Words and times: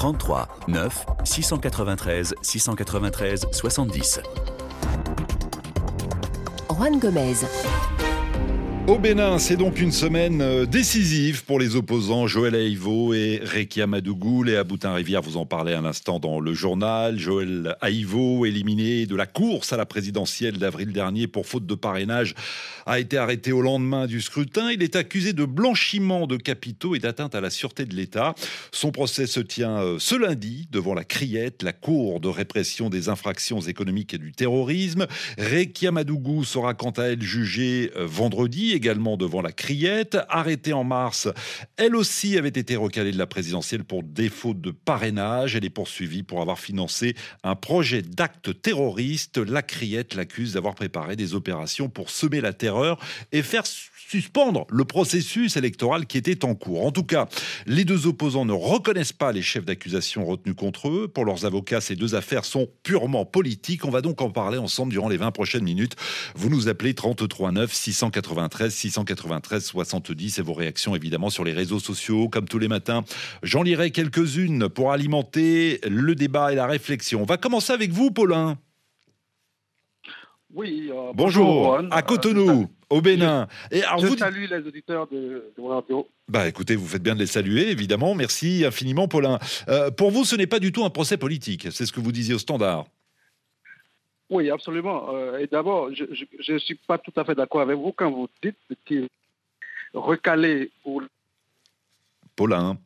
33 0.00 0.48
9 0.66 1.06
693 1.24 2.34
693 2.40 3.46
70. 3.52 4.22
Juan 6.68 6.98
Gomez. 6.98 7.44
Au 8.90 8.98
Bénin, 8.98 9.38
c'est 9.38 9.54
donc 9.54 9.80
une 9.80 9.92
semaine 9.92 10.42
euh, 10.42 10.66
décisive 10.66 11.44
pour 11.44 11.60
les 11.60 11.76
opposants 11.76 12.26
Joël 12.26 12.56
Haïvo 12.56 13.14
et 13.14 13.40
Rekia 13.44 13.86
Madougou. 13.86 14.42
Léa 14.42 14.64
Boutin-Rivière 14.64 15.22
vous 15.22 15.36
en 15.36 15.46
parlait 15.46 15.74
un 15.74 15.84
instant 15.84 16.18
dans 16.18 16.40
le 16.40 16.52
journal. 16.54 17.16
Joël 17.16 17.76
Haïvo, 17.82 18.46
éliminé 18.46 19.06
de 19.06 19.14
la 19.14 19.26
course 19.26 19.72
à 19.72 19.76
la 19.76 19.86
présidentielle 19.86 20.58
d'avril 20.58 20.92
dernier 20.92 21.28
pour 21.28 21.46
faute 21.46 21.66
de 21.66 21.76
parrainage, 21.76 22.34
a 22.84 22.98
été 22.98 23.16
arrêté 23.16 23.52
au 23.52 23.62
lendemain 23.62 24.08
du 24.08 24.20
scrutin. 24.20 24.72
Il 24.72 24.82
est 24.82 24.96
accusé 24.96 25.34
de 25.34 25.44
blanchiment 25.44 26.26
de 26.26 26.36
capitaux 26.36 26.96
et 26.96 26.98
d'atteinte 26.98 27.36
à 27.36 27.40
la 27.40 27.50
sûreté 27.50 27.84
de 27.84 27.94
l'État. 27.94 28.34
Son 28.72 28.90
procès 28.90 29.28
se 29.28 29.38
tient 29.38 29.78
euh, 29.78 29.96
ce 30.00 30.16
lundi 30.16 30.66
devant 30.72 30.94
la 30.94 31.04
Criette, 31.04 31.62
la 31.62 31.72
Cour 31.72 32.18
de 32.18 32.26
répression 32.26 32.90
des 32.90 33.08
infractions 33.08 33.60
économiques 33.60 34.14
et 34.14 34.18
du 34.18 34.32
terrorisme. 34.32 35.06
Rekia 35.38 35.92
Madougou 35.92 36.42
sera 36.42 36.74
quant 36.74 36.90
à 36.90 37.04
elle 37.04 37.22
jugée 37.22 37.92
euh, 37.94 38.04
vendredi 38.04 38.79
également 38.80 39.18
devant 39.18 39.42
la 39.42 39.52
Criette. 39.52 40.16
Arrêtée 40.30 40.72
en 40.72 40.84
mars, 40.84 41.28
elle 41.76 41.94
aussi 41.94 42.38
avait 42.38 42.48
été 42.48 42.76
recalée 42.76 43.12
de 43.12 43.18
la 43.18 43.26
présidentielle 43.26 43.84
pour 43.84 44.02
défaut 44.02 44.54
de 44.54 44.70
parrainage. 44.70 45.54
Elle 45.54 45.66
est 45.66 45.70
poursuivie 45.70 46.22
pour 46.22 46.40
avoir 46.40 46.58
financé 46.58 47.14
un 47.44 47.56
projet 47.56 48.00
d'acte 48.00 48.62
terroriste. 48.62 49.36
La 49.36 49.60
Criette 49.60 50.14
l'accuse 50.14 50.54
d'avoir 50.54 50.74
préparé 50.74 51.14
des 51.14 51.34
opérations 51.34 51.90
pour 51.90 52.08
semer 52.08 52.40
la 52.40 52.54
terreur 52.54 52.98
et 53.32 53.42
faire 53.42 53.66
suspendre 54.10 54.66
le 54.70 54.84
processus 54.84 55.56
électoral 55.56 56.06
qui 56.06 56.18
était 56.18 56.44
en 56.44 56.56
cours. 56.56 56.84
En 56.84 56.90
tout 56.90 57.04
cas, 57.04 57.28
les 57.66 57.84
deux 57.84 58.08
opposants 58.08 58.44
ne 58.44 58.52
reconnaissent 58.52 59.12
pas 59.12 59.30
les 59.30 59.42
chefs 59.42 59.64
d'accusation 59.64 60.24
retenus 60.24 60.56
contre 60.56 60.88
eux. 60.88 61.06
Pour 61.06 61.24
leurs 61.24 61.44
avocats, 61.44 61.80
ces 61.80 61.94
deux 61.94 62.16
affaires 62.16 62.44
sont 62.44 62.68
purement 62.82 63.24
politiques. 63.24 63.84
On 63.84 63.90
va 63.90 64.00
donc 64.00 64.20
en 64.20 64.30
parler 64.30 64.58
ensemble 64.58 64.90
durant 64.90 65.08
les 65.08 65.16
20 65.16 65.30
prochaines 65.30 65.62
minutes. 65.62 65.94
Vous 66.34 66.50
nous 66.50 66.68
appelez 66.68 66.94
33 66.94 67.52
9 67.52 67.72
693 67.72 68.69
693 68.70 69.64
70 69.64 70.38
et 70.38 70.42
vos 70.42 70.52
réactions 70.54 70.94
évidemment 70.96 71.30
sur 71.30 71.44
les 71.44 71.52
réseaux 71.52 71.78
sociaux 71.80 72.28
comme 72.28 72.46
tous 72.48 72.58
les 72.58 72.68
matins. 72.68 73.04
J'en 73.42 73.62
lirai 73.62 73.90
quelques-unes 73.90 74.68
pour 74.68 74.92
alimenter 74.92 75.80
le 75.88 76.14
débat 76.14 76.52
et 76.52 76.56
la 76.56 76.66
réflexion. 76.66 77.22
On 77.22 77.26
va 77.26 77.36
commencer 77.36 77.72
avec 77.72 77.90
vous, 77.92 78.10
Paulin. 78.10 78.58
Oui. 80.52 80.90
euh, 80.92 81.12
Bonjour, 81.14 81.78
à 81.90 82.02
Cotonou, 82.02 82.68
au 82.88 83.00
Bénin. 83.00 83.46
Et 83.70 83.82
alors 83.84 84.00
Je 84.00 84.06
vous, 84.08 84.16
salue 84.16 84.46
les 84.50 84.66
auditeurs 84.66 85.06
de, 85.06 85.52
de 85.56 85.62
mon 85.62 85.68
radio. 85.68 86.08
bah 86.28 86.48
écoutez, 86.48 86.74
vous 86.74 86.88
faites 86.88 87.02
bien 87.02 87.14
de 87.14 87.20
les 87.20 87.26
saluer, 87.26 87.70
évidemment. 87.70 88.14
Merci 88.16 88.64
infiniment, 88.66 89.06
Paulin. 89.06 89.38
Euh, 89.68 89.92
pour 89.92 90.10
vous, 90.10 90.24
ce 90.24 90.34
n'est 90.34 90.48
pas 90.48 90.58
du 90.58 90.72
tout 90.72 90.84
un 90.84 90.90
procès 90.90 91.16
politique. 91.16 91.68
C'est 91.70 91.86
ce 91.86 91.92
que 91.92 92.00
vous 92.00 92.10
disiez 92.12 92.34
au 92.34 92.38
standard. 92.38 92.86
Oui, 94.30 94.48
absolument. 94.48 95.12
Euh, 95.12 95.38
et 95.38 95.46
d'abord, 95.48 95.90
je 95.92 96.52
ne 96.52 96.58
suis 96.58 96.76
pas 96.76 96.98
tout 96.98 97.12
à 97.16 97.24
fait 97.24 97.34
d'accord 97.34 97.60
avec 97.62 97.76
vous 97.76 97.92
quand 97.92 98.10
vous 98.10 98.28
dites 98.42 98.56
qu'il 98.86 99.08
recalé 99.92 100.70
pour 100.82 101.02
Paulin. 102.36 102.78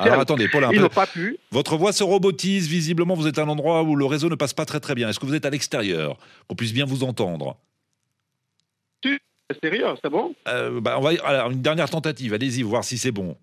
Alors 0.00 0.20
attendez, 0.20 0.48
Paulin. 0.48 0.70
Ils 0.72 0.80
n'ont 0.80 0.88
pas 0.88 1.06
pu. 1.06 1.38
Votre 1.50 1.76
voix 1.76 1.92
se 1.92 2.02
robotise. 2.04 2.68
Visiblement, 2.68 3.14
vous 3.14 3.26
êtes 3.26 3.38
à 3.38 3.42
un 3.42 3.48
endroit 3.48 3.82
où 3.84 3.96
le 3.96 4.04
réseau 4.04 4.28
ne 4.28 4.34
passe 4.34 4.52
pas 4.52 4.66
très 4.66 4.80
très 4.80 4.94
bien. 4.94 5.08
Est-ce 5.08 5.18
que 5.18 5.24
vous 5.24 5.34
êtes 5.34 5.46
à 5.46 5.50
l'extérieur 5.50 6.18
Qu'on 6.48 6.56
puisse 6.56 6.74
bien 6.74 6.84
vous 6.84 7.04
entendre? 7.04 7.56
Extérieur, 9.48 9.98
c'est 10.02 10.10
bon? 10.10 10.34
Euh, 10.48 10.80
bah, 10.80 10.98
on 10.98 11.02
va 11.02 11.10
alors, 11.24 11.50
une 11.50 11.60
dernière 11.60 11.90
tentative. 11.90 12.32
Allez-y, 12.32 12.62
voir 12.62 12.84
si 12.84 12.96
c'est 12.96 13.12
bon. 13.12 13.36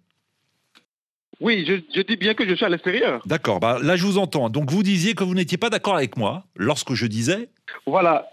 Oui, 1.41 1.63
je, 1.65 1.75
je 1.95 2.01
dis 2.01 2.17
bien 2.17 2.33
que 2.33 2.47
je 2.47 2.53
suis 2.53 2.65
à 2.65 2.69
l'extérieur. 2.69 3.21
D'accord. 3.25 3.59
Bah, 3.59 3.77
là, 3.81 3.95
je 3.95 4.03
vous 4.05 4.17
entends. 4.17 4.49
Donc, 4.49 4.69
vous 4.71 4.83
disiez 4.83 5.13
que 5.15 5.23
vous 5.23 5.33
n'étiez 5.35 5.57
pas 5.57 5.69
d'accord 5.69 5.95
avec 5.95 6.17
moi 6.17 6.43
lorsque 6.55 6.93
je 6.93 7.05
disais. 7.07 7.49
Voilà. 7.85 8.27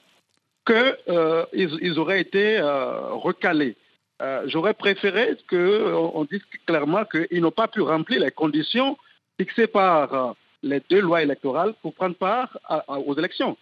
Que 0.65 0.97
euh, 1.09 1.45
ils, 1.53 1.99
auraient 2.01 2.21
été 2.21 2.57
euh, 2.59 3.11
recalés. 3.13 3.77
Euh, 4.21 4.43
J'aurais 4.47 4.75
préféré 4.75 5.37
qu'on 5.49 6.11
on 6.15 6.25
dise 6.25 6.41
clairement 6.67 7.05
qu'ils 7.05 7.41
n'ont 7.43 7.53
pas 7.53 7.69
pu 7.69 7.81
remplir 7.83 8.21
les 8.21 8.33
conditions 8.33 8.97
fixées 9.39 9.69
par 9.69 10.35
les 10.65 10.83
deux 10.91 11.01
lois 11.01 11.23
électorales 11.23 11.75
pour 11.83 11.95
prendre 11.95 12.17
part 12.17 12.59
à- 12.69 12.83
à- 12.89 12.99
aux 12.99 13.17
élections. 13.17 13.57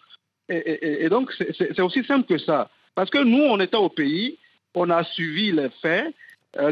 Et, 0.48 0.56
et- 0.56 1.04
et 1.04 1.08
donc, 1.10 1.30
c'est- 1.36 1.80
aussi 1.80 2.02
simple 2.04 2.26
que 2.26 2.38
ça. 2.38 2.70
Parce 2.94 3.10
que 3.10 3.18
nous, 3.18 3.42
on 3.42 3.60
était 3.60 3.76
au 3.76 3.88
pays, 3.90 4.38
on 4.74 4.88
a 4.88 5.04
suivi 5.04 5.52
les 5.52 5.68
faits 5.82 6.14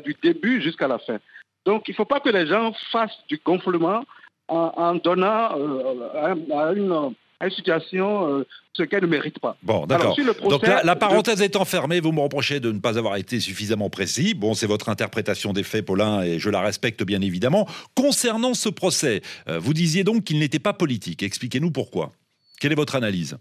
du 0.04 0.14
début 0.22 0.62
jusqu'à 0.62 0.86
la 0.88 0.98
fin. 0.98 1.18
Donc, 1.64 1.84
il 1.88 1.92
ne 1.92 1.96
faut 1.96 2.04
pas 2.04 2.20
que 2.20 2.28
les 2.28 2.46
gens 2.46 2.72
fassent 2.90 3.18
du 3.28 3.40
gonflement 3.44 4.04
en, 4.48 4.72
en 4.76 4.94
donnant 4.96 5.56
euh, 5.56 6.08
à, 6.14 6.66
à 6.68 6.72
une, 6.72 7.14
à 7.40 7.46
une 7.46 7.50
situation 7.50 8.28
euh, 8.28 8.46
ce 8.72 8.82
qu'elle 8.84 9.02
ne 9.02 9.08
mérite 9.08 9.38
pas. 9.38 9.56
Bon, 9.62 9.86
d'accord. 9.86 10.16
Donc 10.48 10.66
la, 10.66 10.96
parenthèse 10.96 11.42
étant 11.42 11.64
fermée, 11.64 12.00
vous 12.00 12.12
me 12.12 12.20
reprochez 12.20 12.58
de 12.60 12.72
ne 12.72 12.78
pas 12.78 12.98
avoir 12.98 13.16
été 13.16 13.38
suffisamment 13.40 13.90
précis. 13.90 14.34
Bon, 14.34 14.54
c'est 14.54 14.66
votre 14.66 14.88
interprétation 14.88 15.52
des 15.52 15.62
faits, 15.62 15.84
Paulin, 15.84 16.22
et 16.22 16.38
je 16.38 16.48
la 16.50 16.60
respecte 16.60 17.02
bien 17.04 17.20
évidemment. 17.20 17.68
Concernant 17.94 18.54
ce 18.54 18.68
procès, 18.68 19.20
euh, 19.48 19.58
vous 19.58 19.74
disiez 19.74 20.04
donc 20.04 20.24
qu'il 20.24 20.38
n'était 20.38 20.58
pas 20.58 20.72
politique. 20.72 21.22
Expliquez-nous 21.22 21.70
pourquoi. 21.70 22.12
Quelle 22.60 22.72
est 22.72 22.76
votre 22.76 22.94
analyse? 22.94 23.36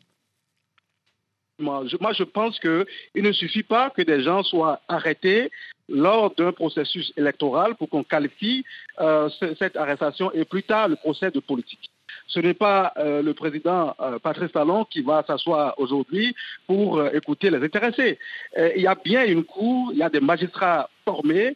Moi, 1.60 1.84
je, 1.86 1.96
moi, 2.02 2.12
je 2.14 2.24
pense 2.24 2.60
qu'il 2.60 3.24
ne 3.24 3.32
suffit 3.32 3.64
pas 3.64 3.92
que 3.92 4.02
des 4.02 4.24
gens 4.24 4.44
soient 4.44 4.82
arrêtés 4.88 5.52
lors 5.92 6.34
d'un 6.36 6.52
processus 6.52 7.12
électoral 7.18 7.76
pour 7.76 7.90
qu'on 7.90 8.04
qualifie 8.04 8.64
euh, 9.00 9.30
ce- 9.30 9.54
cette 9.56 9.76
arrestation 9.76 10.32
et 10.34 10.46
plus 10.46 10.64
tard 10.64 10.88
le 10.88 10.96
procès 10.96 11.32
de 11.32 11.40
politique. 11.40 11.90
Ce 12.28 12.40
n'est 12.40 12.54
pas 12.54 12.94
euh, 12.98 13.22
le 13.22 13.34
président 13.34 13.94
euh, 14.00 14.20
Patrice 14.20 14.52
Talon 14.52 14.86
qui 14.86 15.02
va 15.02 15.24
s'asseoir 15.28 15.74
aujourd'hui 15.78 16.36
pour 16.68 17.06
écouter 17.14 17.50
les 17.50 17.64
intéressés. 17.64 18.18
Il 18.58 18.82
y 18.82 18.88
a 18.88 18.96
bien 18.96 19.26
une 19.26 19.44
cour, 19.44 19.90
il 19.92 20.00
y 20.00 20.04
a 20.04 20.10
des 20.10 20.20
magistrats 20.20 20.90
formés, 21.06 21.56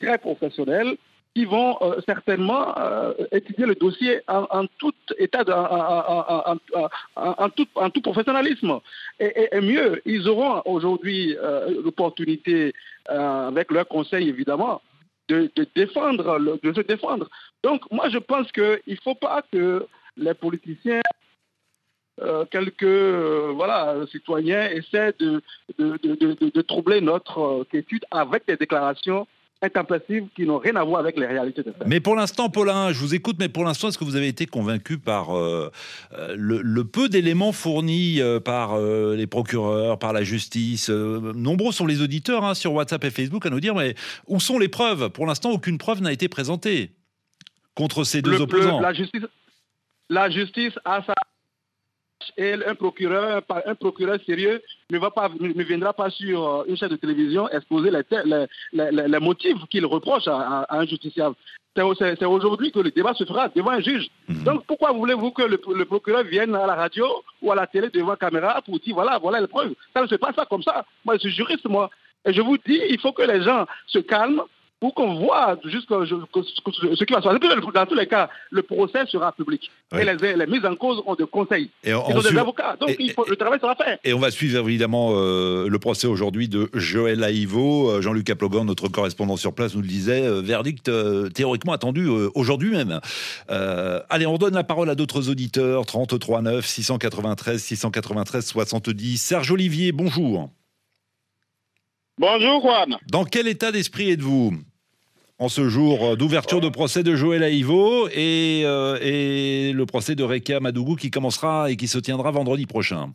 très 0.00 0.16
professionnels, 0.18 0.96
vont 1.44 1.76
euh, 1.82 2.00
certainement 2.06 2.76
euh, 2.78 3.12
étudier 3.32 3.66
le 3.66 3.74
dossier 3.74 4.20
en, 4.28 4.66
tout 4.78 4.94
état, 5.18 5.44
de, 5.44 5.52
en, 5.52 7.50
tout, 7.50 7.66
en 7.74 7.90
tout 7.90 8.00
professionnalisme. 8.00 8.80
Et, 9.20 9.60
mieux, 9.60 10.00
ils 10.04 10.28
auront 10.28 10.62
aujourd'hui 10.64 11.36
euh, 11.36 11.82
l'opportunité, 11.82 12.72
avec 13.08 13.70
leur 13.70 13.86
conseil 13.88 14.28
évidemment, 14.28 14.82
de, 15.28 15.50
défendre, 15.74 16.38
de 16.62 16.72
se 16.72 16.80
défendre. 16.82 17.28
Donc 17.62 17.82
moi 17.90 18.08
je 18.10 18.18
pense 18.18 18.50
qu'il 18.52 18.80
ne 18.86 18.96
faut 19.02 19.14
pas 19.14 19.42
que 19.50 19.86
les 20.16 20.34
politiciens, 20.34 21.00
quelques 22.50 22.84
voilà, 23.54 24.06
citoyens 24.10 24.68
essaient 24.68 25.14
de 25.18 26.60
troubler 26.62 27.00
notre 27.00 27.38
euh, 27.38 27.64
quiétude 27.70 28.04
avec 28.10 28.46
des 28.46 28.56
déclarations 28.56 29.26
intempestives 29.62 30.26
qui 30.36 30.42
n'ont 30.46 30.58
rien 30.58 30.76
à 30.76 30.84
voir 30.84 31.00
avec 31.00 31.16
les 31.18 31.26
réalités 31.26 31.62
de. 31.62 31.72
Mais 31.86 31.98
pour 32.00 32.14
l'instant, 32.14 32.48
Paulin, 32.48 32.92
je 32.92 32.98
vous 33.00 33.14
écoute, 33.14 33.36
mais 33.38 33.48
pour 33.48 33.64
l'instant, 33.64 33.88
est-ce 33.88 33.98
que 33.98 34.04
vous 34.04 34.16
avez 34.16 34.28
été 34.28 34.46
convaincu 34.46 34.98
par 34.98 35.36
euh, 35.36 35.70
euh, 36.12 36.34
le, 36.38 36.60
le 36.62 36.84
peu 36.84 37.08
d'éléments 37.08 37.52
fournis 37.52 38.20
euh, 38.20 38.38
par 38.40 38.74
euh, 38.74 39.16
les 39.16 39.26
procureurs, 39.26 39.98
par 39.98 40.12
la 40.12 40.22
justice 40.22 40.88
Nombreux 40.90 41.72
sont 41.72 41.86
les 41.86 42.02
auditeurs 42.02 42.44
hein, 42.44 42.54
sur 42.54 42.72
WhatsApp 42.72 43.04
et 43.04 43.10
Facebook 43.10 43.44
à 43.46 43.50
nous 43.50 43.60
dire, 43.60 43.74
mais 43.74 43.94
où 44.26 44.38
sont 44.40 44.58
les 44.58 44.68
preuves? 44.68 45.10
Pour 45.10 45.26
l'instant, 45.26 45.50
aucune 45.50 45.78
preuve 45.78 46.02
n'a 46.02 46.12
été 46.12 46.28
présentée 46.28 46.92
contre 47.74 48.04
ces 48.04 48.22
deux 48.22 48.30
Le- 48.32 48.36
le- 48.38 48.42
opposants. 48.44 48.80
la, 48.80 48.92
justice, 48.92 49.22
la 50.08 50.30
justice 50.30 50.72
a 50.84 51.02
sa 51.04 51.14
et 52.36 52.54
un 52.66 52.74
procureur, 52.74 53.42
un 53.66 53.74
procureur 53.74 54.18
sérieux 54.26 54.60
ne, 54.90 54.98
va 54.98 55.10
pas, 55.10 55.30
ne 55.40 55.62
viendra 55.62 55.92
pas 55.92 56.10
sur 56.10 56.46
euh, 56.46 56.64
une 56.68 56.76
chaîne 56.76 56.88
de 56.90 56.96
télévision 56.96 57.48
exposer 57.50 57.90
les, 57.90 58.02
les, 58.72 59.06
les- 59.08 59.18
motifs 59.20 59.58
qu'il 59.70 59.86
reproche 59.86 60.26
à, 60.26 60.66
un 60.68 60.84
justiciable. 60.86 61.36
C'est 61.76 61.82
au- 61.82 61.94
C'est 61.94 62.16
c'est 62.18 62.24
aujourd'hui 62.24 62.72
que 62.72 62.80
le 62.80 62.90
débat 62.90 63.14
se 63.14 63.24
fera 63.24 63.48
devant 63.48 63.70
un 63.70 63.80
juge. 63.80 64.08
Mhm. 64.28 64.42
Donc 64.44 64.64
pourquoi 64.66 64.92
voulez-vous 64.92 65.30
que 65.30 65.42
le, 65.42 65.60
le 65.74 65.84
procureur 65.84 66.24
vienne 66.24 66.54
à 66.56 66.66
la 66.66 66.74
radio 66.74 67.06
ou 67.40 67.52
à 67.52 67.54
la 67.54 67.66
télé 67.66 67.88
devant 67.90 68.16
caméra 68.16 68.60
pour 68.62 68.78
dire 68.80 68.94
voilà, 68.94 69.18
voilà 69.18 69.40
les 69.40 69.46
preuves? 69.46 69.74
Ça 69.94 70.02
ne 70.02 70.06
se 70.08 70.16
passe 70.16 70.34
pas 70.34 70.46
comme 70.46 70.62
ça. 70.62 70.84
Moi, 71.04 71.14
je 71.14 71.20
suis 71.20 71.30
juriste, 71.30 71.66
moi. 71.68 71.88
Et 72.26 72.32
je 72.32 72.42
vous 72.42 72.58
dis, 72.58 72.80
il 72.90 72.98
faut 72.98 73.12
que 73.12 73.22
les 73.22 73.42
gens 73.42 73.64
se 73.86 74.00
calment 74.00 74.42
pour 74.80 74.94
qu'on 74.94 75.14
voit 75.14 75.58
jusqu'à 75.64 76.04
je- 76.04 76.14
que- 76.14 76.40
que- 76.62 76.94
ce 76.94 77.04
qui 77.04 77.12
va 77.12 77.20
se 77.20 77.26
passer. 77.28 77.38
Dans 77.74 77.86
tous 77.86 77.94
les 77.96 78.06
cas, 78.06 78.30
le 78.50 78.62
procès 78.62 79.06
sera 79.06 79.32
public. 79.32 79.70
Et 79.98 80.04
les, 80.04 80.36
les 80.36 80.46
mises 80.46 80.64
en 80.64 80.76
cause 80.76 81.02
ont 81.04 81.16
des 81.16 81.26
conseils. 81.26 81.70
Et 81.82 81.92
on- 81.94 82.04
Ils 82.08 82.14
ont 82.14 82.18
on 82.18 82.22
des 82.22 82.28
suit- 82.28 82.38
avocats. 82.38 82.76
Donc 82.78 82.90
et- 82.90 82.96
il 83.00 83.10
faut- 83.12 83.24
le 83.28 83.34
travail 83.36 83.58
sera 83.58 83.74
fait. 83.74 83.98
Et 84.04 84.12
on 84.14 84.20
va 84.20 84.30
suivre 84.30 84.60
évidemment 84.68 85.10
euh, 85.14 85.68
le 85.68 85.78
procès 85.80 86.06
aujourd'hui 86.06 86.48
de 86.48 86.70
Joël 86.74 87.24
Haïvo. 87.24 87.90
Euh, 87.90 88.02
Jean-Luc 88.02 88.30
Aplogan, 88.30 88.64
notre 88.66 88.88
correspondant 88.88 89.36
sur 89.36 89.52
place, 89.52 89.74
nous 89.74 89.82
le 89.82 89.88
disait, 89.88 90.22
euh, 90.22 90.40
verdict 90.42 90.88
euh, 90.88 91.28
théoriquement 91.28 91.72
attendu 91.72 92.06
euh, 92.06 92.30
aujourd'hui 92.36 92.70
même. 92.70 93.00
Euh, 93.50 94.00
allez, 94.10 94.26
on 94.26 94.38
donne 94.38 94.54
la 94.54 94.64
parole 94.64 94.90
à 94.90 94.94
d'autres 94.94 95.28
auditeurs. 95.28 95.86
33 95.86 96.40
9 96.42 96.64
693 96.66 97.60
693 97.60 98.46
70. 98.46 99.16
Serge 99.18 99.50
Olivier, 99.50 99.90
bonjour. 99.92 100.50
Bonjour 102.20 102.60
Juan. 102.62 102.96
Dans 103.10 103.24
quel 103.24 103.46
état 103.48 103.70
d'esprit 103.72 104.10
êtes-vous? 104.10 104.54
En 105.38 105.48
ce 105.48 105.68
jour 105.68 106.16
d'ouverture 106.16 106.60
de 106.60 106.68
procès 106.68 107.02
de 107.02 107.14
Joël 107.14 107.42
Aïvo 107.42 108.08
et, 108.08 108.60
et 108.62 109.72
le 109.72 109.86
procès 109.86 110.14
de 110.14 110.24
Rekia 110.24 110.60
Madougou 110.60 110.96
qui 110.96 111.10
commencera 111.10 111.70
et 111.70 111.76
qui 111.76 111.88
se 111.88 111.98
tiendra 111.98 112.30
vendredi 112.30 112.66
prochain. 112.66 113.12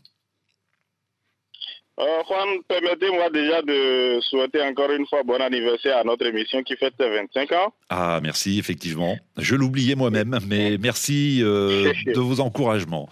Euh, 1.99 2.23
Juan, 2.27 2.47
permettez-moi 2.67 3.29
déjà 3.29 3.61
de 3.61 4.19
souhaiter 4.21 4.63
encore 4.63 4.91
une 4.91 5.05
fois 5.05 5.21
bon 5.21 5.39
anniversaire 5.39 5.97
à 5.97 6.03
notre 6.03 6.25
émission 6.25 6.63
qui 6.63 6.75
fête 6.75 6.95
ses 6.99 7.07
25 7.07 7.51
ans. 7.51 7.73
Ah, 7.89 8.19
merci, 8.23 8.57
effectivement. 8.57 9.15
Je 9.37 9.55
l'oubliais 9.55 9.93
moi-même, 9.93 10.39
mais 10.47 10.77
merci 10.79 11.41
euh, 11.43 11.93
de 12.07 12.19
vos 12.19 12.39
encouragements. 12.39 13.09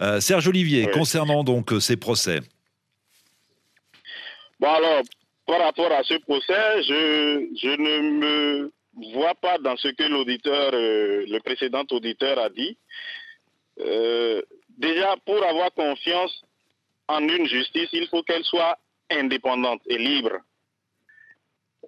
Euh, 0.00 0.20
Serge 0.20 0.48
Olivier, 0.48 0.88
concernant 0.90 1.44
donc 1.44 1.70
ces 1.80 1.98
procès. 1.98 2.40
Bon, 4.58 4.70
alors, 4.70 5.02
par 5.46 5.60
rapport 5.60 5.92
à 5.92 6.02
ce 6.04 6.14
procès, 6.14 6.82
je, 6.82 7.76
ne 7.76 8.00
me 8.10 8.72
vois 9.14 9.34
pas 9.34 9.58
dans 9.58 9.76
ce 9.76 9.88
que 9.88 10.04
l'auditeur, 10.04 10.70
le 10.72 11.38
précédent 11.40 11.84
auditeur 11.90 12.38
a 12.38 12.48
dit. 12.48 12.76
déjà, 14.78 15.16
pour 15.26 15.44
avoir 15.44 15.72
confiance 15.72 16.42
en 17.08 17.28
une 17.28 17.46
justice, 17.46 17.88
il 17.92 18.06
faut 18.08 18.22
qu'elle 18.22 18.44
soit 18.44 18.78
indépendante 19.10 19.82
et 19.86 19.98
libre. 19.98 20.38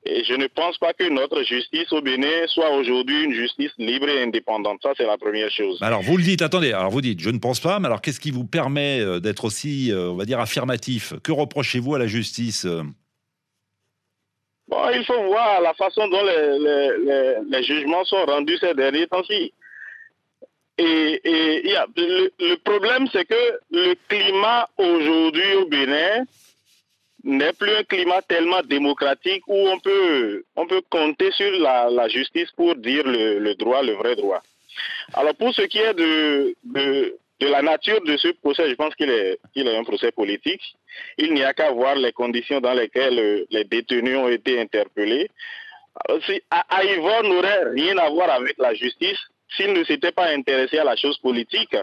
Et 0.04 0.22
je 0.24 0.34
ne 0.34 0.46
pense 0.46 0.78
pas 0.78 0.92
que 0.92 1.08
notre 1.08 1.42
justice 1.42 1.90
au 1.92 2.00
Bénin 2.00 2.46
soit 2.48 2.70
aujourd'hui 2.70 3.24
une 3.24 3.32
justice 3.32 3.72
libre 3.78 4.08
et 4.08 4.22
indépendante. 4.22 4.78
Ça, 4.82 4.90
c'est 4.96 5.06
la 5.06 5.18
première 5.18 5.50
chose. 5.50 5.78
Alors, 5.82 6.02
vous 6.02 6.16
le 6.16 6.22
dites, 6.22 6.42
attendez, 6.42 6.72
alors 6.72 6.90
vous 6.90 7.00
dites, 7.00 7.20
je 7.20 7.30
ne 7.30 7.38
pense 7.38 7.58
pas, 7.58 7.80
mais 7.80 7.86
alors 7.86 8.00
qu'est-ce 8.00 8.20
qui 8.20 8.30
vous 8.30 8.44
permet 8.44 9.00
euh, 9.00 9.18
d'être 9.18 9.44
aussi, 9.44 9.90
euh, 9.90 10.10
on 10.10 10.14
va 10.14 10.24
dire, 10.24 10.38
affirmatif? 10.38 11.14
Que 11.24 11.32
reprochez-vous 11.32 11.94
à 11.94 11.98
la 11.98 12.06
justice 12.06 12.66
euh? 12.66 12.82
Bon, 14.68 14.90
il 14.92 15.04
faut 15.04 15.22
voir 15.24 15.60
la 15.60 15.74
façon 15.74 16.08
dont 16.08 16.24
les, 16.24 17.36
les 17.48 17.62
jugements 17.62 18.04
sont 18.04 18.24
rendus 18.24 18.58
ces 18.58 18.74
derniers 18.74 19.06
temps-ci. 19.06 19.52
Et, 20.78 21.20
le, 21.96 22.54
problème, 22.56 23.06
c'est 23.12 23.24
que 23.24 23.58
le 23.70 23.94
climat 24.08 24.68
aujourd'hui 24.76 25.54
au 25.54 25.66
Bénin 25.66 26.24
n'est 27.24 27.54
plus 27.54 27.74
un 27.74 27.82
climat 27.84 28.22
tellement 28.22 28.62
démocratique 28.62 29.42
où 29.46 29.68
on 29.68 29.78
peut, 29.78 30.44
on 30.54 30.66
peut 30.66 30.82
compter 30.90 31.32
sur 31.32 31.50
la, 31.58 32.08
justice 32.08 32.50
pour 32.52 32.76
dire 32.76 33.04
le, 33.06 33.54
droit, 33.54 33.82
le 33.82 33.94
vrai 33.94 34.16
droit. 34.16 34.42
Alors 35.14 35.34
pour 35.34 35.54
ce 35.54 35.62
qui 35.62 35.78
est 35.78 35.94
de, 35.94 36.54
de, 36.64 37.16
la 37.40 37.62
nature 37.62 38.00
de 38.02 38.16
ce 38.16 38.28
procès, 38.28 38.68
je 38.70 38.74
pense 38.74 38.94
qu'il 38.94 39.10
est, 39.10 39.38
qu'il 39.52 39.66
est 39.66 39.76
un 39.76 39.84
procès 39.84 40.10
politique. 40.10 40.62
Il 41.18 41.34
n'y 41.34 41.42
a 41.42 41.52
qu'à 41.52 41.70
voir 41.70 41.94
les 41.94 42.12
conditions 42.12 42.60
dans 42.60 42.72
lesquelles 42.72 43.18
euh, 43.18 43.44
les 43.50 43.64
détenus 43.64 44.16
ont 44.16 44.28
été 44.28 44.60
interpellés. 44.60 45.28
Alors, 46.08 46.20
si, 46.24 46.42
n'aurait 47.28 47.64
rien 47.74 47.98
à 47.98 48.08
voir 48.10 48.30
avec 48.30 48.56
la 48.58 48.74
justice 48.74 49.18
s'il 49.56 49.72
ne 49.72 49.84
s'était 49.84 50.12
pas 50.12 50.30
intéressé 50.30 50.78
à 50.78 50.84
la 50.84 50.96
chose 50.96 51.18
politique 51.18 51.76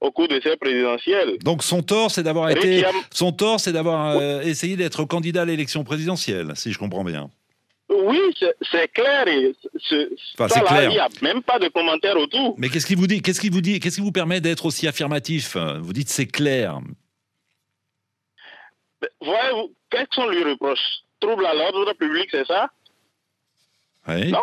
au 0.00 0.10
cours 0.10 0.28
de 0.28 0.40
ces 0.42 0.56
présidentielles. 0.56 1.38
Donc 1.42 1.62
son 1.62 1.82
tort, 1.82 2.10
c'est 2.10 2.22
d'avoir 2.22 2.50
été, 2.50 2.84
son 3.10 3.32
tort, 3.32 3.60
c'est 3.60 3.72
d'avoir 3.72 4.18
euh, 4.18 4.40
essayé 4.42 4.76
d'être 4.76 5.04
candidat 5.04 5.42
à 5.42 5.44
l'élection 5.44 5.84
présidentielle, 5.84 6.52
si 6.54 6.72
je 6.72 6.78
comprends 6.78 7.04
bien. 7.04 7.30
Oui, 7.88 8.20
c'est 8.70 8.88
clair. 8.88 9.26
enfin, 10.38 10.60
clair. 10.60 10.90
Il 10.90 10.94
n'y 10.94 10.98
a 10.98 11.08
même 11.22 11.42
pas 11.42 11.58
de 11.58 11.68
commentaire 11.68 12.16
autour. 12.16 12.54
Mais 12.58 12.68
qu'est-ce 12.68 12.86
qui 12.86 12.96
vous 12.96 13.06
dit 13.06 13.22
Qu'est-ce 13.22 13.40
qui 13.40 13.48
vous 13.48 13.60
dit 13.60 13.78
Qu'est-ce 13.78 13.96
qui 13.96 14.02
vous 14.02 14.12
permet 14.12 14.40
d'être 14.40 14.66
aussi 14.66 14.88
affirmatif? 14.88 15.56
Vous 15.56 15.92
dites 15.92 16.08
c'est 16.08 16.26
clair. 16.26 16.80
Voyez-vous, 19.20 19.72
qu'est-ce 19.90 20.16
qu'on 20.16 20.28
lui 20.28 20.42
reproche? 20.44 20.80
Trouble 21.20 21.46
à 21.46 21.54
l'ordre 21.54 21.92
public, 21.94 22.28
c'est 22.30 22.46
ça? 22.46 22.70
Oui. 24.08 24.30
Non, 24.30 24.42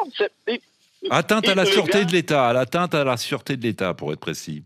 Atteinte 1.09 1.47
à 1.49 1.55
la 1.55 1.65
sûreté 1.65 2.05
de 2.05 2.11
l'État, 2.11 2.47
à 2.49 2.53
l'atteinte 2.53 2.95
à 2.95 3.03
la 3.03 3.17
sûreté 3.17 3.57
de 3.57 3.63
l'État, 3.63 3.93
pour 3.93 4.13
être 4.13 4.19
précis. 4.19 4.63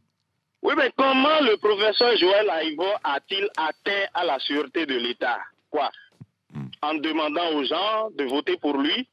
Oui, 0.62 0.74
mais 0.78 0.92
comment 0.96 1.40
le 1.42 1.58
professeur 1.58 2.16
Joël 2.18 2.50
Aïvo 2.50 2.86
a-t-il 3.04 3.48
atteint 3.58 4.06
à 4.14 4.24
la 4.24 4.40
sûreté 4.40 4.86
de 4.86 4.96
l'État? 4.96 5.40
Quoi? 5.70 5.90
En 6.82 6.96
demandant 6.96 7.54
aux 7.56 7.64
gens 7.64 8.10
de 8.18 8.26
voter 8.26 8.58
pour 8.58 8.78
lui 8.78 9.08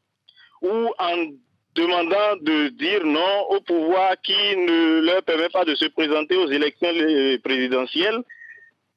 ou 0.61 0.93
en 0.99 1.17
demandant 1.75 2.37
de 2.41 2.69
dire 2.69 3.05
non 3.05 3.47
au 3.51 3.61
pouvoir 3.61 4.15
qui 4.23 4.57
ne 4.57 5.01
leur 5.01 5.23
permet 5.23 5.49
pas 5.49 5.65
de 5.65 5.75
se 5.75 5.87
présenter 5.87 6.37
aux 6.37 6.49
élections 6.49 6.93
présidentielles. 7.43 8.23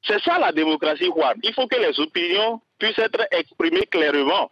C'est 0.06 0.22
ça 0.22 0.38
la 0.38 0.52
démocratie, 0.52 1.06
Juan. 1.06 1.36
Il 1.42 1.52
faut 1.54 1.66
que 1.66 1.76
les 1.76 1.98
opinions 1.98 2.60
puissent 2.78 2.98
être 2.98 3.26
exprimées 3.32 3.86
clairement. 3.86 4.50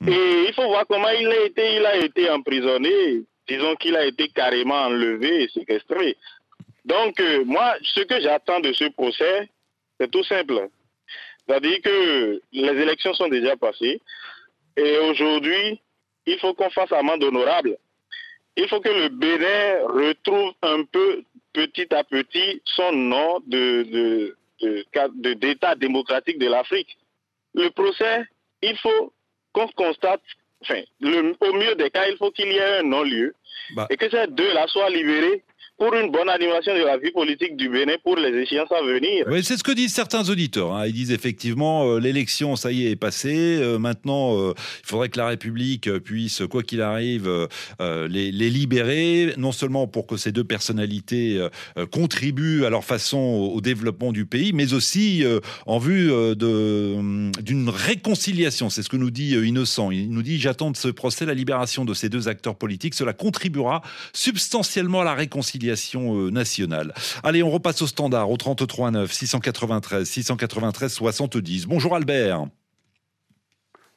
Mm. 0.00 0.08
Et 0.08 0.44
il 0.48 0.54
faut 0.54 0.66
voir 0.66 0.84
comment 0.88 1.10
il 1.10 1.28
a 1.28 1.44
été, 1.44 1.76
il 1.76 1.86
a 1.86 1.96
été 1.96 2.28
emprisonné. 2.30 3.22
Disons 3.46 3.74
qu'il 3.76 3.96
a 3.96 4.04
été 4.06 4.28
carrément 4.28 4.82
enlevé 4.86 5.44
et 5.44 5.48
séquestré. 5.48 6.16
Donc, 6.84 7.20
euh, 7.20 7.44
moi, 7.44 7.74
ce 7.82 8.00
que 8.00 8.20
j'attends 8.20 8.60
de 8.60 8.72
ce 8.72 8.84
procès, 8.90 9.48
c'est 9.98 10.10
tout 10.10 10.24
simple. 10.24 10.68
C'est-à-dire 11.46 11.80
que 11.82 12.40
les 12.52 12.82
élections 12.82 13.14
sont 13.14 13.28
déjà 13.28 13.56
passées. 13.56 14.00
Et 14.76 14.98
aujourd'hui, 14.98 15.80
il 16.26 16.38
faut 16.38 16.54
qu'on 16.54 16.70
fasse 16.70 16.92
amende 16.92 17.22
honorable. 17.22 17.76
Il 18.56 18.68
faut 18.68 18.80
que 18.80 18.88
le 18.88 19.08
Bénin 19.08 19.86
retrouve 19.86 20.52
un 20.62 20.84
peu, 20.84 21.22
petit 21.52 21.92
à 21.94 22.04
petit, 22.04 22.62
son 22.64 22.92
nom 22.92 23.40
de, 23.46 24.34
d'État 25.34 25.74
démocratique 25.74 26.38
de 26.38 26.48
l'Afrique. 26.48 26.96
Le 27.54 27.70
procès, 27.70 28.24
il 28.62 28.76
faut 28.78 29.12
qu'on 29.52 29.68
constate, 29.68 30.22
enfin, 30.62 30.80
au 31.02 31.52
mieux 31.52 31.74
des 31.74 31.90
cas, 31.90 32.08
il 32.08 32.16
faut 32.16 32.30
qu'il 32.30 32.48
y 32.48 32.56
ait 32.56 32.78
un 32.78 32.82
non-lieu 32.84 33.34
bah. 33.76 33.86
et 33.90 33.96
que 33.96 34.08
ces 34.08 34.26
deux-là 34.28 34.66
soient 34.68 34.90
libérés 34.90 35.42
pour 35.76 35.92
une 35.92 36.10
bonne 36.12 36.28
animation 36.28 36.72
de 36.72 36.84
la 36.84 36.98
vie 36.98 37.10
politique 37.10 37.56
du 37.56 37.68
Bénin 37.68 37.96
pour 38.02 38.16
les 38.16 38.30
échéances 38.42 38.70
à 38.70 38.82
venir. 38.82 39.26
Oui, 39.28 39.42
c'est 39.42 39.56
ce 39.56 39.64
que 39.64 39.72
disent 39.72 39.92
certains 39.92 40.28
auditeurs. 40.28 40.72
Hein. 40.72 40.86
Ils 40.86 40.92
disent 40.92 41.10
effectivement, 41.10 41.88
euh, 41.88 41.98
l'élection, 41.98 42.54
ça 42.54 42.70
y 42.70 42.86
est, 42.86 42.92
est 42.92 42.96
passée. 42.96 43.58
Euh, 43.60 43.78
maintenant, 43.78 44.38
euh, 44.38 44.54
il 44.82 44.86
faudrait 44.86 45.08
que 45.08 45.18
la 45.18 45.26
République 45.26 45.90
puisse, 45.98 46.42
quoi 46.48 46.62
qu'il 46.62 46.80
arrive, 46.80 47.48
les, 47.80 48.30
libérer, 48.30 49.34
non 49.36 49.50
seulement 49.50 49.88
pour 49.88 50.06
que 50.06 50.16
ces 50.16 50.30
deux 50.30 50.44
personnalités 50.44 51.44
contribuent 51.90 52.64
à 52.64 52.70
leur 52.70 52.84
façon 52.84 53.18
au, 53.18 53.60
développement 53.60 54.12
du 54.12 54.26
pays, 54.26 54.52
mais 54.52 54.74
aussi 54.74 55.24
en 55.66 55.78
vue 55.78 56.10
d'une 56.36 57.68
réconciliation. 57.68 58.70
C'est 58.70 58.82
ce 58.82 58.88
que 58.88 58.96
nous 58.96 59.10
dit 59.10 59.34
Innocent. 59.34 59.90
Il 59.90 60.10
nous 60.10 60.22
dit, 60.22 60.38
j'attends 60.38 60.70
de 60.70 60.76
ce 60.76 60.88
procès 60.88 61.26
la 61.26 61.34
libération 61.34 61.84
de 61.84 61.94
ces 61.94 62.08
deux 62.08 62.28
acteurs 62.28 62.56
politiques. 62.56 62.94
Cela 62.94 63.12
contribuera 63.12 63.82
substantiellement 64.12 65.00
à 65.00 65.04
la 65.04 65.14
réconciliation 65.14 65.63
euh, 65.70 66.30
nationale. 66.30 66.94
Allez, 67.22 67.42
on 67.42 67.50
repasse 67.50 67.82
au 67.82 67.86
standard, 67.86 68.30
au 68.30 68.36
33 68.36 68.90
9 68.90 69.12
693 69.12 70.04
693 70.08 70.92
70. 70.92 71.66
Bonjour 71.66 71.94
Albert. 71.94 72.46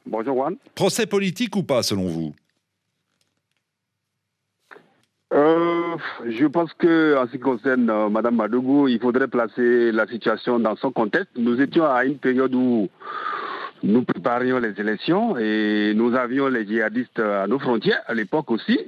Bonjour 0.06 0.36
Juan. 0.36 0.56
Procès 0.76 1.06
politique 1.06 1.56
ou 1.56 1.64
pas 1.64 1.84
selon 1.84 2.08
vous? 2.08 2.34
Euh, 5.34 5.98
je 6.26 6.46
pense 6.46 6.74
que 6.74 7.18
en 7.18 7.28
ce 7.28 7.32
qui 7.32 7.40
concerne 7.40 7.90
euh, 7.90 8.10
Madame 8.10 8.36
Madougou, 8.36 8.88
il 8.88 9.00
faudrait 9.00 9.28
placer 9.28 9.92
la 9.92 10.08
situation 10.08 10.58
dans 10.58 10.78
son 10.78 10.92
contexte. 10.92 11.32
Nous 11.38 11.60
étions 11.60 11.86
à 11.86 12.06
une 12.06 12.18
période 12.18 12.56
où 12.56 12.88
nous 13.84 14.04
préparions 14.04 14.60
les 14.60 14.80
élections 14.80 15.38
et 15.38 15.94
nous 15.96 16.16
avions 16.16 16.48
les 16.48 16.66
djihadistes 16.66 17.20
à 17.20 17.46
nos 17.48 17.60
frontières 17.60 18.02
à 18.08 18.14
l'époque 18.14 18.50
aussi. 18.52 18.80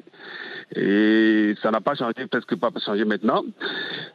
Et 0.76 1.56
ça 1.62 1.72
n'a 1.72 1.82
pas 1.82 1.96
changé, 1.96 2.28
presque 2.30 2.56
pas 2.56 2.70
changé 2.84 3.04
maintenant. 3.06 3.44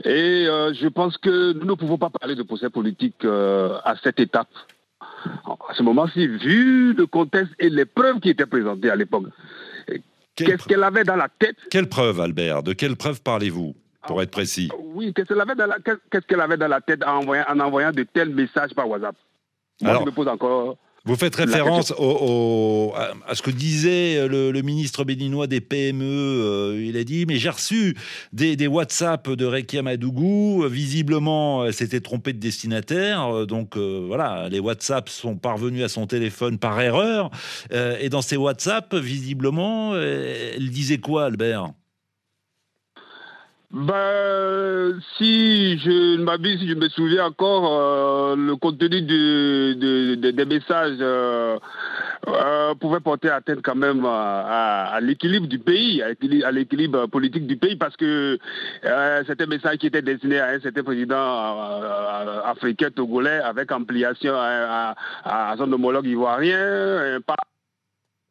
Et 0.04 0.46
euh, 0.46 0.72
je 0.74 0.86
pense 0.86 1.18
que 1.18 1.52
nous 1.52 1.66
ne 1.66 1.74
pouvons 1.74 1.98
pas 1.98 2.10
parler 2.10 2.36
de 2.36 2.42
procès 2.42 2.70
politique 2.70 3.24
euh, 3.24 3.78
à 3.84 3.96
cette 4.02 4.20
étape. 4.20 4.48
À 5.00 5.74
ce 5.74 5.82
moment-ci, 5.82 6.26
vu 6.26 6.92
le 6.92 7.06
contexte 7.06 7.52
et 7.58 7.70
les 7.70 7.86
preuves 7.86 8.20
qui 8.20 8.30
étaient 8.30 8.46
présentées 8.46 8.90
à 8.90 8.96
l'époque, 8.96 9.24
qu'est-ce 10.36 10.66
qu'elle 10.68 10.84
avait 10.84 11.04
dans 11.04 11.16
la 11.16 11.28
tête? 11.28 11.56
Quelle 11.70 11.88
preuve, 11.88 12.20
Albert? 12.20 12.62
De 12.62 12.72
quelle 12.72 12.96
preuve 12.96 13.22
parlez-vous 13.22 13.74
pour 14.06 14.22
être 14.22 14.30
précis? 14.30 14.70
Oui, 14.78 15.12
qu'est-ce 15.12 15.28
qu'elle 15.28 15.40
avait, 15.40 15.54
dans 15.54 15.66
la, 15.66 15.78
qu'est-ce 15.78 16.26
qu'elle 16.26 16.40
avait 16.40 16.56
dans 16.56 16.68
la 16.68 16.80
tête 16.80 17.02
en 17.04 17.18
envoyant, 17.18 17.44
en 17.48 17.58
envoyant 17.60 17.90
de 17.90 18.02
tels 18.04 18.34
messages 18.34 18.74
par 18.74 18.88
WhatsApp? 18.88 19.16
Moi, 19.80 19.90
Alors, 19.90 20.02
je 20.02 20.06
me 20.06 20.12
pose 20.12 20.28
encore 20.28 20.76
vous 21.06 21.16
faites 21.16 21.36
référence 21.36 21.92
à 21.92 23.34
ce 23.34 23.42
que 23.42 23.50
disait 23.50 24.26
le, 24.26 24.62
ministre 24.62 25.04
béninois 25.04 25.46
des 25.46 25.60
PME. 25.60 26.04
Euh, 26.04 26.82
il 26.82 26.96
a 26.96 27.04
dit, 27.04 27.26
mais 27.26 27.36
j'ai 27.36 27.50
reçu 27.50 27.94
des, 28.32 28.56
des, 28.56 28.66
WhatsApp 28.66 29.28
de 29.28 29.44
Rekia 29.44 29.82
Madougou. 29.82 30.66
Visiblement, 30.66 31.66
elle 31.66 31.74
s'était 31.74 32.00
trompée 32.00 32.32
de 32.32 32.38
destinataire. 32.38 33.46
Donc 33.46 33.76
euh, 33.76 34.04
voilà, 34.06 34.48
les 34.48 34.60
WhatsApp 34.60 35.10
sont 35.10 35.36
parvenus 35.36 35.84
à 35.84 35.88
son 35.88 36.06
téléphone 36.06 36.58
par 36.58 36.80
erreur. 36.80 37.30
Euh, 37.72 37.98
et 38.00 38.08
dans 38.08 38.22
ces 38.22 38.38
WhatsApp, 38.38 38.94
visiblement, 38.94 39.94
elle 39.96 40.70
disait 40.70 40.98
quoi, 40.98 41.26
Albert? 41.26 41.72
Ben, 43.74 45.00
si 45.18 45.76
je 45.78 46.16
m'abuse, 46.18 46.64
je 46.64 46.74
me 46.74 46.88
souviens 46.90 47.26
encore, 47.26 47.66
euh, 47.66 48.36
le 48.36 48.54
contenu 48.54 48.88
des 48.88 50.44
messages 50.44 50.98
euh, 51.00 51.58
euh, 52.28 52.74
pouvait 52.76 53.00
porter 53.00 53.30
atteinte 53.30 53.62
quand 53.64 53.74
même 53.74 54.04
à, 54.06 54.96
l'équilibre 55.02 55.48
du 55.48 55.58
pays, 55.58 56.00
à 56.02 56.52
l'équilibre 56.52 57.06
politique 57.06 57.48
du 57.48 57.56
pays, 57.56 57.74
parce 57.74 57.96
que 57.96 58.38
c'était 59.26 59.42
un 59.42 59.48
message 59.48 59.78
qui 59.78 59.88
était 59.88 60.02
destiné 60.02 60.38
à 60.38 60.50
un 60.50 60.60
certain 60.60 60.84
président 60.84 61.64
africain 62.44 62.90
togolais 62.94 63.40
avec 63.40 63.72
ampliation 63.72 64.34
à, 64.36 64.94
à, 65.24 65.56
son 65.58 65.72
homologue 65.72 66.06
ivoirien. 66.06 67.18
Pas 67.26 67.34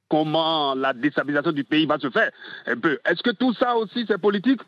comment 0.09 0.73
la 0.73 0.93
déstabilisation 0.93 1.51
du 1.51 1.65
pays 1.65 1.85
va 1.85 2.00
se 2.00 2.09
faire 2.09 2.31
un 2.65 2.77
peu. 2.77 2.97
Est-ce 3.03 3.21
que 3.23 3.31
tout 3.31 3.53
ça 3.55 3.75
aussi 3.75 4.05
c'est 4.07 4.17
politique? 4.17 4.62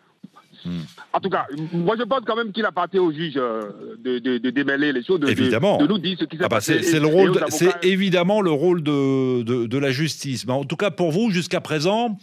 En 1.14 1.20
tout 1.20 1.30
cas, 1.30 1.46
moi 1.74 1.96
je 1.98 2.04
pense 2.04 2.22
quand 2.26 2.36
même 2.36 2.52
qu'il 2.52 2.66
appartient 2.66 3.00
au 3.00 3.12
juge 3.12 3.34
euh, 3.38 3.62
de, 4.00 4.20
de, 4.20 4.50
démêler 4.50 4.92
les 4.92 5.04
choses, 5.04 5.20
de, 5.20 5.28
évidemment. 5.28 5.78
de, 5.78 5.88
nous 5.88 5.98
dire 5.98 6.18
ce 6.20 6.26
qui 6.26 6.38
s'est 6.38 6.44
ah 6.44 6.50
bah, 6.50 6.58
passé. 6.58 6.82
C'est 6.84 7.00
le 7.00 7.08
rôle, 7.08 7.34
c'est 7.50 7.84
évidemment 7.84 8.42
le 8.42 8.52
rôle 8.52 8.84
de, 8.84 9.44
de, 9.44 9.78
la 9.78 9.92
justice. 9.92 10.46
Mais 10.46 10.54
en 10.54 10.64
tout 10.64 10.76
cas, 10.76 10.92
pour 10.92 11.12
vous, 11.12 11.30
jusqu'à 11.30 11.62
présent, 11.62 12.18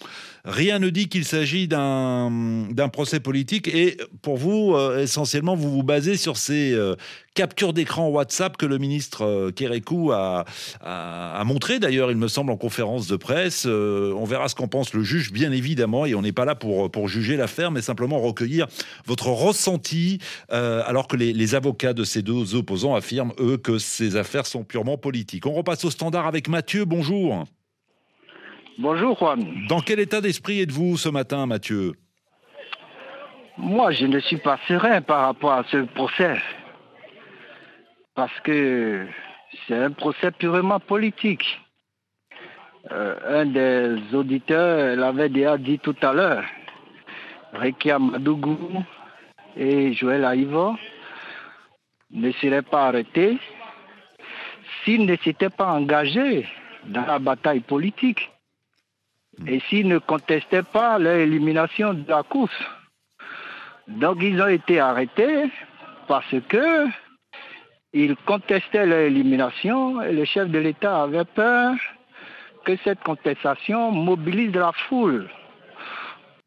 Rien 0.45 0.81
ne 0.81 0.91
dit 0.91 1.09
qu'il 1.09 1.25
s'agit 1.25 1.69
d'un 1.69 2.89
procès 2.93 3.21
politique. 3.21 3.69
Et 3.69 3.97
pour 4.23 4.37
vous, 4.37 4.75
euh, 4.75 5.01
essentiellement, 5.01 5.55
vous 5.55 5.71
vous 5.71 5.85
basez 5.85 6.17
sur 6.17 6.37
ces 6.37 6.73
euh, 6.73 6.97
captures 7.35 7.73
d'écran 7.73 8.09
WhatsApp 8.09 8.57
que 8.57 8.67
le 8.67 8.79
ministre 8.79 9.25
euh, 9.25 9.51
Kérékou 9.53 10.11
a, 10.11 10.45
a, 10.81 11.45
montré, 11.45 11.79
d'ailleurs, 11.79 12.11
il 12.11 12.17
me 12.17 12.27
semble, 12.27 12.51
en 12.51 12.57
conférence 12.57 13.07
de 13.07 13.15
presse. 13.15 13.67
on 13.67 14.25
verra 14.25 14.49
ce 14.49 14.57
qu'en 14.57 14.67
pense 14.67 14.95
le 14.95 15.05
juge, 15.05 15.33
bien 15.33 15.53
évidemment. 15.53 16.07
Et 16.07 16.17
on 16.17 16.23
n'est 16.23 16.33
pas 16.33 16.45
là 16.45 16.57
pour, 16.57 16.91
pour 16.91 17.07
juger 17.07 17.37
l'affaire, 17.37 17.71
mais 17.71 17.81
simplement 17.81 18.19
recueillir 18.19 18.67
votre 19.07 19.29
ressenti, 19.29 20.19
alors 20.49 21.07
que 21.07 21.17
les, 21.17 21.33
les 21.33 21.55
avocats 21.55 21.93
de 21.93 22.03
ces 22.03 22.23
deux 22.23 22.57
opposants 22.57 22.97
affirment, 22.97 23.33
eux, 23.39 23.59
que 23.59 23.79
ces 23.79 24.17
affaires 24.17 24.47
sont 24.47 24.65
purement 24.65 24.99
politiques. 24.99 25.47
On 25.47 25.53
repasse 25.53 25.85
au 25.85 25.91
standard 25.91 26.27
avec 26.27 26.49
Mathieu. 26.49 26.85
Bonjour. 26.85 27.45
Bonjour 28.79 29.19
Juan. 29.19 29.67
Dans 29.69 29.81
quel 29.81 30.01
état 30.01 30.23
d'esprit 30.23 30.63
êtes-vous 30.63 30.97
ce 30.97 31.11
matin, 31.11 31.45
Mathieu? 31.47 31.93
Moi, 33.59 33.93
je 33.93 34.07
ne 34.07 34.19
suis 34.19 34.39
pas 34.39 34.59
serein 34.67 35.03
par 35.03 35.27
rapport 35.27 35.53
à 35.53 35.65
ce 35.71 35.85
procès. 35.85 36.41
Parce 38.15 38.39
que 38.41 39.07
c'est 39.67 39.77
un 39.77 39.91
procès 39.91 40.31
purement 40.31 40.81
politique. 40.81 41.61
Euh, 42.91 43.43
un 43.43 43.47
des 43.47 44.15
auditeurs 44.15 44.97
l'avait 44.97 45.29
déjà 45.29 45.59
dit 45.59 45.79
tout 45.79 45.97
à 46.01 46.15
l'heure. 46.15 46.45
Rekia 47.53 47.99
Madougou 47.99 48.83
et 49.55 49.93
Joël 49.93 50.25
Aïvo 50.25 50.75
ne 52.11 52.33
seraient 52.33 52.63
pas 52.63 52.87
arrêtés 52.89 53.39
s'ils 54.83 55.05
ne 55.05 55.17
s'étaient 55.17 55.51
pas 55.51 55.73
engagés 55.73 56.49
dans 56.87 57.05
la 57.05 57.19
bataille 57.19 57.61
politique 57.61 58.31
et 59.47 59.61
s'ils 59.69 59.89
ne 59.89 59.99
contestaient 59.99 60.63
pas 60.63 60.99
l'élimination 60.99 61.95
de 61.95 62.09
la 62.09 62.23
course. 62.23 62.65
Donc 63.89 64.19
ils 64.21 64.41
ont 64.41 64.49
été 64.49 64.81
arrêtés 64.81 65.51
parce 66.09 66.35
que 66.49 66.87
ils 67.93 68.17
contestaient 68.25 68.87
l'élimination 68.87 70.01
et 70.03 70.13
le 70.13 70.25
chef 70.25 70.49
de 70.49 70.59
l'État 70.59 71.03
avait 71.03 71.25
peur 71.25 71.75
que 72.65 72.77
cette 72.85 73.03
contestation 73.03 73.91
mobilise 73.91 74.55
la 74.55 74.73
foule 74.89 75.29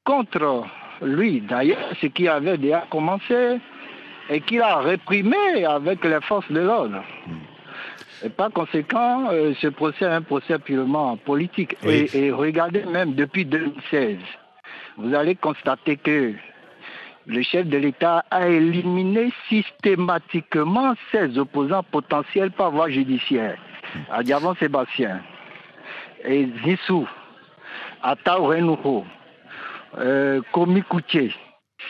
contre 0.05 0.63
lui. 1.01 1.41
D'ailleurs, 1.41 1.77
ce 2.01 2.07
qui 2.07 2.27
avait 2.27 2.57
déjà 2.57 2.85
commencé 2.89 3.59
et 4.29 4.41
qu'il 4.41 4.61
a 4.61 4.77
réprimé 4.77 5.65
avec 5.65 6.03
les 6.03 6.21
forces 6.21 6.51
de 6.51 6.61
l'ordre. 6.61 7.03
Et 8.25 8.29
par 8.29 8.51
conséquent, 8.51 9.27
euh, 9.31 9.53
ce 9.61 9.67
procès 9.67 10.05
est 10.05 10.07
un 10.07 10.23
procès 10.23 10.57
purement 10.57 11.15
politique. 11.15 11.77
Et, 11.83 12.31
regardez 12.31 12.83
même 12.83 13.13
depuis 13.13 13.45
2016, 13.45 14.17
vous 14.97 15.13
allez 15.13 15.35
constater 15.35 15.95
que 15.97 16.33
le 17.27 17.41
chef 17.43 17.67
de 17.67 17.77
l'État 17.77 18.25
a 18.31 18.47
éliminé 18.47 19.31
systématiquement 19.47 20.95
ses 21.11 21.37
opposants 21.37 21.83
potentiels 21.83 22.49
par 22.49 22.71
voie 22.71 22.89
judiciaire. 22.89 23.59
Adiavant 24.09 24.55
Sébastien, 24.55 25.21
et 26.23 26.49
Zissou, 26.63 27.07
euh, 29.99 30.41
Komi 30.51 30.81
Koutier, 30.81 31.31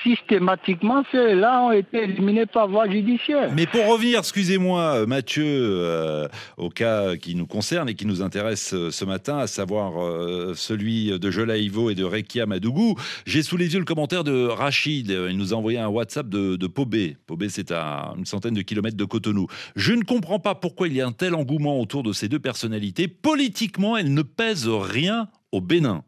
systématiquement, 0.06 1.04
ceux-là 1.12 1.64
ont 1.64 1.72
été 1.72 2.04
éliminés 2.04 2.46
par 2.46 2.68
voie 2.68 2.90
judiciaire. 2.90 3.52
Mais 3.56 3.66
pour 3.66 3.86
revenir, 3.88 4.20
excusez-moi, 4.20 5.06
Mathieu, 5.08 5.44
euh, 5.46 6.28
au 6.58 6.70
cas 6.70 7.16
qui 7.18 7.36
nous 7.36 7.48
concerne 7.48 7.90
et 7.90 7.96
qui 7.96 8.06
nous 8.06 8.22
intéresse 8.22 8.74
euh, 8.74 8.92
ce 8.92 9.04
matin, 9.04 9.40
à 9.40 9.48
savoir 9.48 10.04
euh, 10.04 10.54
celui 10.56 11.18
de 11.18 11.32
Jola 11.32 11.58
Ivo 11.58 11.90
et 11.90 11.96
de 11.96 12.04
Rekia 12.04 12.46
Madougou, 12.46 12.96
j'ai 13.26 13.42
sous 13.42 13.58
les 13.58 13.74
yeux 13.74 13.80
le 13.80 13.86
commentaire 13.86 14.24
de 14.24 14.46
Rachid. 14.46 15.10
Il 15.10 15.38
nous 15.38 15.54
a 15.54 15.58
envoyé 15.58 15.80
un 15.80 15.88
WhatsApp 15.88 16.30
de, 16.30 16.56
de 16.56 16.68
Pobé. 16.68 17.18
Pobé, 17.26 17.50
c'est 17.50 17.72
à 17.72 18.14
une 18.18 18.26
centaine 18.26 18.54
de 18.54 18.62
kilomètres 18.62 18.98
de 18.98 19.06
Cotonou. 19.06 19.48
Je 19.76 19.94
ne 19.94 20.04
comprends 20.04 20.40
pas 20.40 20.56
pourquoi 20.56 20.88
il 20.88 20.94
y 20.94 21.02
a 21.02 21.08
un 21.08 21.12
tel 21.12 21.34
engouement 21.34 21.80
autour 21.80 22.04
de 22.04 22.14
ces 22.14 22.30
deux 22.30 22.40
personnalités. 22.40 23.08
Politiquement, 23.08 23.98
elles 23.98 24.14
ne 24.14 24.22
pèsent 24.22 24.70
rien 24.70 25.30
au 25.52 25.62
Bénin. 25.62 26.04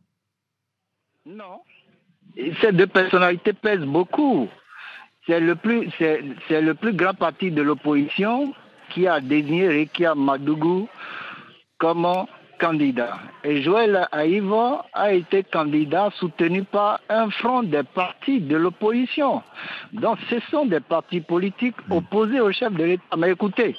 Non 1.26 1.62
ces 2.62 2.72
deux 2.72 2.88
personnalités 2.88 3.54
pèsent 3.54 3.80
beaucoup. 3.86 4.48
C'est 5.26 5.40
le 5.40 5.56
plus, 5.56 5.90
c'est, 5.98 6.62
le 6.62 6.74
plus 6.74 6.94
grand 6.94 7.14
parti 7.14 7.52
de 7.52 7.62
l'opposition 7.62 8.54
qui 8.90 9.08
a 9.08 9.20
désigné 9.20 9.68
Rekia 9.68 10.16
Madougou 10.16 10.88
comme 11.78 12.08
candidat. 12.60 13.18
Et 13.44 13.62
Joël 13.62 14.08
Aïvo 14.12 14.80
a 14.94 15.14
été 15.14 15.44
candidat 15.44 16.10
soutenu 16.16 16.64
par 16.64 17.00
un 17.10 17.30
front 17.30 17.64
des 17.64 17.84
partis 17.84 18.40
de 18.40 18.56
l'opposition. 18.56 19.44
Donc 19.94 20.18
ce 20.30 20.40
sont 20.50 20.66
des 20.66 20.80
partis 20.80 21.22
politiques 21.22 21.76
opposés 21.90 22.40
au 22.40 22.52
chef 22.52 22.74
de 22.74 22.84
l'État. 22.84 23.18
Mais 23.18 23.32
écoutez, 23.32 23.76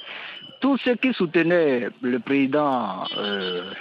tous 0.61 0.77
ceux 0.77 0.95
qui 0.95 1.13
soutenaient 1.13 1.87
le 2.01 2.19
président 2.19 3.03
euh, 3.17 3.71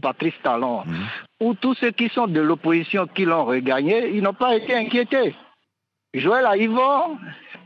Patrice 0.00 0.34
Talon, 0.42 0.82
mhm. 0.84 1.06
ou 1.40 1.54
tous 1.54 1.74
ceux 1.74 1.90
qui 1.90 2.08
sont 2.08 2.26
de 2.26 2.40
l'opposition 2.40 3.06
qui 3.06 3.24
l'ont 3.24 3.44
regagné, 3.44 4.10
ils 4.14 4.22
n'ont 4.22 4.34
pas 4.34 4.54
été 4.56 4.74
inquiétés. 4.74 5.34
Joël 6.12 6.46
Aïvo 6.46 6.82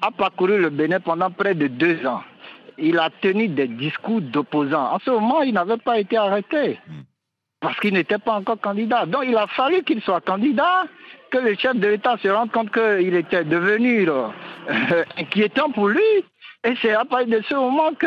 a 0.00 0.11
parcouru 0.17 0.59
le 0.59 0.71
Bénin 0.71 1.00
pendant 1.00 1.31
près 1.31 1.55
de 1.55 1.67
deux 1.67 2.07
ans. 2.07 2.23
Il 2.78 2.99
a 2.99 3.11
tenu 3.21 3.49
des 3.49 3.67
discours 3.67 4.21
d'opposants. 4.21 4.95
En 4.95 4.99
ce 5.00 5.11
moment, 5.11 5.43
il 5.43 5.52
n'avait 5.52 5.76
pas 5.76 5.99
été 5.99 6.17
arrêté 6.17 6.78
mhm. 6.87 7.05
parce 7.61 7.78
qu'il 7.81 7.95
n'était 7.95 8.19
pas 8.19 8.35
encore 8.35 8.61
candidat. 8.61 9.05
Donc 9.07 9.25
il 9.26 9.37
a 9.37 9.47
fallu 9.49 9.83
qu'il 9.83 10.00
soit 10.00 10.21
candidat, 10.21 10.85
que 11.31 11.38
le 11.38 11.57
chef 11.57 11.76
de 11.76 11.88
l'État 11.88 12.17
se 12.23 12.28
rende 12.28 12.52
compte 12.52 12.71
qu'il 12.73 13.14
était 13.14 13.45
devenu 13.45 14.09
inquiétant 15.19 15.71
pour 15.71 15.88
lui 15.88 16.25
et 16.67 16.75
c'est 16.83 16.93
à 16.93 17.05
partir 17.05 17.38
de 17.38 17.45
ce 17.49 17.55
moment 17.55 17.95
que 17.95 18.07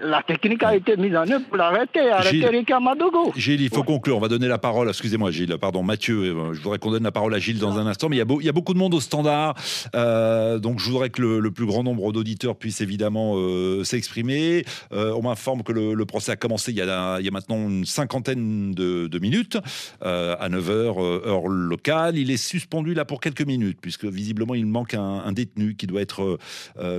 la 0.00 0.22
technique 0.22 0.62
a 0.62 0.74
été 0.74 0.96
mise 0.96 1.14
en 1.14 1.28
œuvre 1.30 1.44
pour 1.46 1.58
l'arrêter, 1.58 2.10
arrêter 2.10 2.46
Rika 2.46 2.80
Madogo. 2.80 3.32
Gilles, 3.36 3.60
il 3.60 3.68
faut 3.68 3.82
conclure. 3.82 4.16
On 4.16 4.20
va 4.20 4.28
donner 4.28 4.48
la 4.48 4.56
parole. 4.56 4.88
Excusez-moi, 4.88 5.30
Gilles, 5.30 5.54
pardon, 5.60 5.82
Mathieu. 5.82 6.22
Euh, 6.22 6.54
je 6.54 6.62
voudrais 6.62 6.78
qu'on 6.78 6.90
donne 6.90 7.02
la 7.02 7.12
parole 7.12 7.34
à 7.34 7.38
Gilles 7.38 7.58
dans 7.58 7.78
un 7.78 7.86
instant. 7.86 8.08
Mais 8.08 8.16
il 8.16 8.20
y 8.20 8.22
a, 8.22 8.26
il 8.40 8.46
y 8.46 8.48
a 8.48 8.52
beaucoup 8.52 8.72
de 8.72 8.78
monde 8.78 8.94
au 8.94 9.00
standard. 9.00 9.54
Euh, 9.94 10.58
donc 10.58 10.80
je 10.80 10.88
voudrais 10.88 11.10
que 11.10 11.20
le, 11.20 11.50
plus 11.50 11.66
grand 11.66 11.82
nombre 11.82 12.12
d'auditeurs 12.12 12.56
puissent 12.56 12.80
évidemment 12.80 13.34
euh, 13.36 13.84
s'exprimer. 13.84 14.64
on 14.90 15.20
m'informe 15.20 15.62
que 15.62 15.72
le, 15.72 16.06
procès 16.06 16.32
a 16.32 16.36
commencé 16.36 16.72
il 16.72 16.78
y 16.78 16.80
a, 16.80 17.20
il 17.20 17.26
y 17.26 17.28
a 17.28 17.30
maintenant 17.30 17.68
une 17.68 17.84
cinquantaine 17.84 18.72
de, 18.72 19.18
minutes, 19.18 19.58
à 20.00 20.48
9h, 20.48 21.26
heure 21.26 21.46
locale. 21.46 22.16
Il 22.16 22.30
est 22.30 22.38
suspendu 22.38 22.94
là 22.94 23.04
pour 23.04 23.20
quelques 23.20 23.46
minutes, 23.46 23.78
puisque 23.82 24.06
visiblement 24.06 24.54
il 24.54 24.64
manque 24.64 24.94
un, 24.94 25.22
un 25.24 25.32
détenu 25.32 25.76
qui 25.76 25.86
doit 25.86 26.00
être 26.00 26.38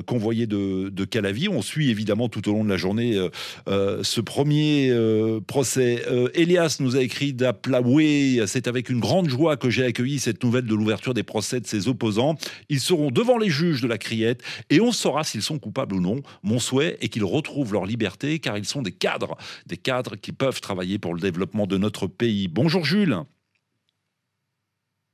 convoyé 0.05 0.45
de 0.45 0.82
de, 0.89 1.05
Calavi. 1.05 1.49
On 1.49 1.61
suit 1.61 1.89
évidemment 1.89 2.29
tout 2.29 2.47
au 2.49 2.53
long 2.53 2.63
de 2.63 2.69
la 2.69 2.77
journée 2.77 3.15
euh, 3.15 3.29
euh, 3.67 4.03
ce 4.03 4.21
premier 4.21 4.89
euh, 4.89 5.39
procès. 5.39 6.03
Elias 6.33 6.77
nous 6.79 6.95
a 6.95 7.01
écrit 7.01 7.33
d'Aplaoué. 7.33 8.43
C'est 8.47 8.67
avec 8.67 8.89
une 8.89 8.99
grande 8.99 9.29
joie 9.29 9.57
que 9.57 9.69
j'ai 9.69 9.85
accueilli 9.85 10.19
cette 10.19 10.43
nouvelle 10.43 10.65
de 10.65 10.75
l'ouverture 10.75 11.13
des 11.13 11.23
procès 11.23 11.59
de 11.59 11.67
ses 11.67 11.87
opposants. 11.87 12.35
Ils 12.69 12.79
seront 12.79 13.11
devant 13.11 13.37
les 13.37 13.49
juges 13.49 13.81
de 13.81 13.87
la 13.87 13.97
criette 13.97 14.41
et 14.69 14.81
on 14.81 14.91
saura 14.91 15.23
s'ils 15.23 15.41
sont 15.41 15.59
coupables 15.59 15.95
ou 15.95 16.01
non. 16.01 16.21
Mon 16.43 16.59
souhait 16.59 16.97
est 17.01 17.09
qu'ils 17.09 17.23
retrouvent 17.23 17.73
leur 17.73 17.85
liberté 17.85 18.39
car 18.39 18.57
ils 18.57 18.65
sont 18.65 18.81
des 18.81 18.91
cadres, 18.91 19.37
des 19.65 19.77
cadres 19.77 20.15
qui 20.15 20.31
peuvent 20.31 20.61
travailler 20.61 20.99
pour 20.99 21.13
le 21.13 21.19
développement 21.19 21.67
de 21.67 21.77
notre 21.77 22.07
pays. 22.07 22.47
Bonjour 22.47 22.85
Jules. 22.85 23.23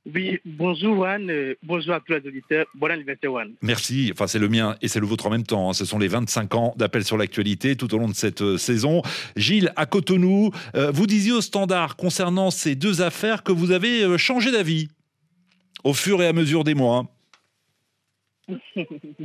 Oui, 0.06 0.38
bonjour 0.46 0.94
Juan, 0.96 1.30
euh, 1.30 1.54
bonjour 1.62 1.92
à 1.94 2.00
tous 2.00 2.14
les 2.14 2.26
auditeurs, 2.26 2.66
bon 2.74 2.90
anniversaire 2.90 3.30
Juan. 3.30 3.52
Merci, 3.60 4.10
enfin 4.12 4.26
c'est 4.26 4.38
le 4.38 4.48
mien 4.48 4.74
et 4.80 4.88
c'est 4.88 4.98
le 4.98 5.06
vôtre 5.06 5.26
en 5.26 5.30
même 5.30 5.42
temps. 5.42 5.68
Hein. 5.68 5.72
Ce 5.74 5.84
sont 5.84 5.98
les 5.98 6.08
25 6.08 6.54
ans 6.54 6.74
d'appel 6.78 7.04
sur 7.04 7.18
l'actualité 7.18 7.76
tout 7.76 7.94
au 7.94 7.98
long 7.98 8.08
de 8.08 8.14
cette 8.14 8.40
euh, 8.40 8.56
saison. 8.56 9.02
Gilles, 9.36 9.72
à 9.76 9.84
Cotonou, 9.84 10.52
euh, 10.74 10.90
vous 10.90 11.06
disiez 11.06 11.32
au 11.32 11.42
standard 11.42 11.96
concernant 11.96 12.50
ces 12.50 12.76
deux 12.76 13.02
affaires 13.02 13.42
que 13.42 13.52
vous 13.52 13.72
avez 13.72 14.16
changé 14.16 14.50
d'avis 14.50 14.88
au 15.84 15.92
fur 15.92 16.22
et 16.22 16.26
à 16.26 16.32
mesure 16.32 16.64
des 16.64 16.74
mois. 16.74 17.06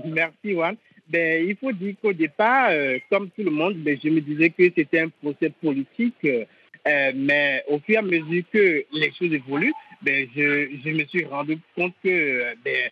Merci 0.05 0.51
Juan. 0.51 0.75
ben, 1.07 1.47
il 1.47 1.55
faut 1.55 1.71
dire 1.71 1.95
qu'au 2.01 2.13
départ, 2.13 2.67
euh, 2.71 2.97
comme 3.09 3.29
tout 3.29 3.43
le 3.43 3.51
monde, 3.51 3.75
ben, 3.75 3.97
je 4.03 4.09
me 4.09 4.19
disais 4.19 4.49
que 4.49 4.63
c'était 4.75 4.99
un 4.99 5.09
procès 5.09 5.51
politique. 5.61 6.27
Euh, 6.87 7.11
mais 7.15 7.63
au 7.67 7.79
fur 7.79 7.95
et 7.95 7.97
à 7.97 8.01
mesure 8.03 8.43
que 8.53 8.85
les 8.93 9.11
choses 9.17 9.33
évoluent, 9.33 9.73
ben, 10.01 10.27
je, 10.35 10.69
je 10.83 10.89
me 10.89 11.05
suis 11.05 11.25
rendu 11.25 11.57
compte 11.75 11.93
que 12.03 12.55
ben, 12.63 12.89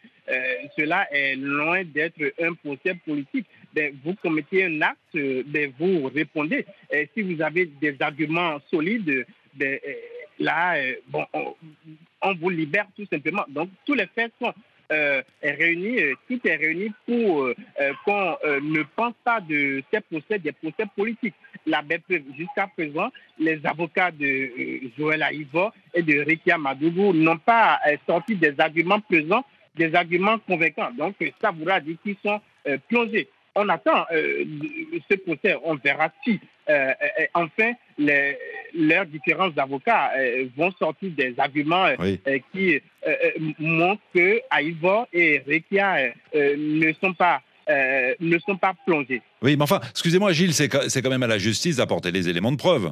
cela 0.78 1.08
est 1.12 1.36
loin 1.36 1.84
d'être 1.84 2.22
un 2.42 2.54
procès 2.54 2.96
politique. 3.06 3.48
Ben, 3.74 3.94
vous 4.04 4.16
commettez 4.16 4.66
un 4.66 4.82
acte, 4.82 5.16
ben, 5.16 5.72
vous 5.80 6.10
répondez. 6.14 6.66
Et 6.92 7.10
si 7.14 7.22
vous 7.22 7.42
avez 7.42 7.66
des 7.66 7.96
arguments 8.00 8.60
solides, 8.70 9.26
ben, 9.54 9.80
là, 10.40 10.76
bon, 11.08 11.26
on, 12.22 12.36
vous 12.36 12.50
libère 12.50 12.88
tout 12.96 13.06
simplement. 13.12 13.46
Donc, 13.50 13.70
tous 13.86 13.94
les 13.94 14.08
faits 14.08 14.32
sont 14.42 14.54
euh, 14.92 15.22
est 15.42 15.52
réuni, 15.52 15.98
euh, 16.00 16.14
tout 16.28 16.40
est 16.46 16.56
réuni 16.56 16.92
pour 17.08 17.46
euh, 17.46 17.54
qu'on 18.06 18.38
ne 18.62 18.84
pense 18.96 19.14
pas 19.24 19.40
de 19.40 19.82
ces 19.92 20.02
procès, 20.02 20.38
des 20.40 20.52
procès 20.52 20.86
politiques. 20.96 21.36
La 21.66 21.82
jusqu'à 22.38 22.68
présent, 22.68 23.10
les 23.40 23.60
avocats 23.66 24.12
de 24.12 24.52
Joël 24.98 25.24
Aïvo 25.24 25.70
et 25.94 26.02
de 26.02 26.20
Rekia 26.20 26.58
Madougou 26.58 27.14
n'ont 27.14 27.38
pas 27.38 27.80
sorti 28.08 28.36
des 28.36 28.54
arguments 28.60 29.00
présents, 29.00 29.46
des 29.76 29.96
arguments 29.96 30.40
convaincants. 30.40 30.92
Donc, 30.98 31.16
ça 31.42 31.52
voudra 31.52 31.80
dire 31.80 31.98
qu'ils 32.04 32.18
sont 32.24 32.42
plongés. 32.90 33.30
On 33.56 33.70
attend 33.70 34.06
euh, 34.12 34.46
ce 35.10 35.16
procès, 35.18 35.56
on 35.64 35.76
verra 35.76 36.12
si 36.24 36.40
euh, 36.70 36.74
euh, 36.90 37.26
enfin 37.36 37.74
les, 37.98 38.38
leurs 38.74 39.06
différents 39.06 39.52
avocats 39.58 40.12
vont 40.58 40.72
sortir 40.72 41.12
des 41.12 41.36
arguments 41.38 41.90
qui 42.52 42.82
montrent 43.60 44.02
que 44.16 44.40
Aïvo 44.50 45.06
et 45.14 45.44
Rekia 45.46 46.14
ne 46.34 46.94
sont 46.94 47.14
pas 47.14 47.42
ne 47.68 48.38
sont 48.40 48.58
pas 48.58 48.74
plongés. 48.86 49.22
Oui, 49.42 49.56
mais 49.56 49.64
enfin, 49.64 49.80
excusez-moi 49.90 50.34
Gilles, 50.34 50.54
c'est 50.54 50.70
quand 50.70 51.10
même 51.10 51.24
à 51.24 51.28
la 51.28 51.38
justice 51.38 51.78
d'apporter 51.78 52.12
les 52.12 52.30
éléments 52.30 52.52
de 52.52 52.58
preuve 52.58 52.92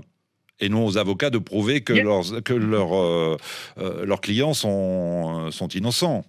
et 0.60 0.70
non 0.70 0.86
aux 0.86 0.98
avocats 0.98 1.30
de 1.30 1.40
prouver 1.40 1.82
que, 1.82 1.94
leurs, 1.94 2.44
que 2.44 2.54
leurs 2.54 4.22
clients 4.22 4.54
sont, 4.54 5.52
sont 5.52 5.68
innocents. 5.70 6.24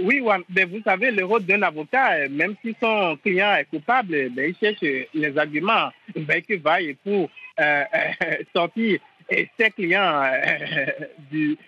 Oui, 0.00 0.22
mais 0.50 0.64
vous 0.64 0.80
savez, 0.84 1.10
le 1.10 1.24
rôle 1.24 1.44
d'un 1.44 1.62
avocat, 1.62 2.12
euh, 2.12 2.28
même 2.30 2.54
si 2.62 2.74
son 2.80 3.16
client 3.16 3.56
est 3.56 3.64
coupable, 3.64 4.30
ben, 4.30 4.50
il 4.50 4.56
cherche 4.56 4.80
les 5.12 5.38
arguments 5.38 5.90
ben, 6.14 6.40
que 6.42 6.56
vaille 6.56 6.96
pour 7.02 7.28
euh, 7.58 7.84
sortir 8.54 9.00
ses 9.28 9.70
clients 9.70 10.22
euh, 10.22 10.86
du, 11.30 11.58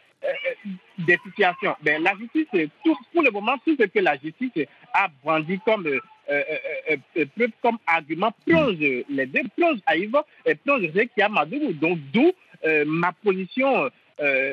des 0.98 1.18
situations. 1.24 1.74
Ben, 1.82 2.02
la 2.02 2.14
justice, 2.16 2.46
pour 3.12 3.22
le 3.22 3.30
moment, 3.30 3.56
tout 3.64 3.76
ce 3.78 3.84
que 3.84 3.98
la 4.00 4.16
justice 4.18 4.66
a 4.92 5.08
brandi 5.22 5.58
comme 5.64 5.88
preuve 7.36 7.50
comme 7.62 7.78
argument 7.86 8.32
plonge 8.46 8.76
les 8.78 9.26
deux, 9.26 9.42
plonge 9.56 9.78
Aïva 9.86 10.24
et 10.46 10.54
plonge 10.54 10.82
Rekia 10.94 11.28
Madougou. 11.28 11.72
Donc, 11.72 11.98
d'où 12.12 12.32
ma 12.86 13.12
position 13.12 13.90
euh, 14.22 14.52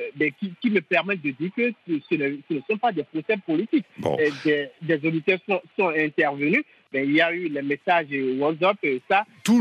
qui, 0.61 0.69
me 0.69 0.79
permettent 0.79 1.21
de 1.21 1.31
dire 1.31 1.51
que 1.55 1.73
ce, 1.87 2.15
ne, 2.15 2.61
sont 2.69 2.77
pas 2.77 2.93
des 2.93 3.03
procès 3.03 3.35
politiques. 3.45 3.85
Des, 4.45 4.99
auditeurs 5.05 5.39
sont, 5.77 5.89
intervenus. 5.89 6.63
Mais 6.93 7.05
il 7.05 7.13
y 7.13 7.21
a 7.21 7.31
eu 7.31 7.49
les 7.49 7.61
messages 7.61 8.07
WhatsApp 8.39 8.77
et 8.83 9.01
ça. 9.09 9.23
tous, 9.43 9.59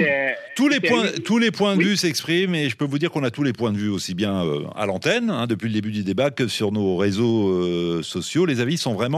les 0.68 0.80
points, 0.80 1.06
tous 1.25 1.38
les 1.38 1.50
points 1.50 1.76
de 1.76 1.83
vue 1.83 1.97
s'expriment 1.97 2.54
et 2.54 2.68
je 2.68 2.76
peux 2.76 2.85
vous 2.85 2.99
dire 2.99 3.11
qu'on 3.11 3.25
a 3.25 3.30
tous 3.30 3.42
les 3.42 3.52
points 3.52 3.73
de 3.73 3.78
vue 3.78 3.88
aussi 3.88 4.14
bien 4.14 4.45
euh, 4.45 4.64
à 4.76 4.87
l'antenne 4.87 5.30
hein, 5.30 5.47
depuis 5.47 5.66
le 5.68 5.75
début 5.75 5.90
du 5.90 6.04
débat 6.04 6.30
que 6.30 6.47
sur 6.49 6.73
nos 6.73 6.97
réseaux 6.97 7.49
euh, 7.50 8.02
sociaux. 8.02 8.47
Les 8.47 8.61
avis 8.61 8.78
sont 8.78 8.95
vraiment 8.95 9.16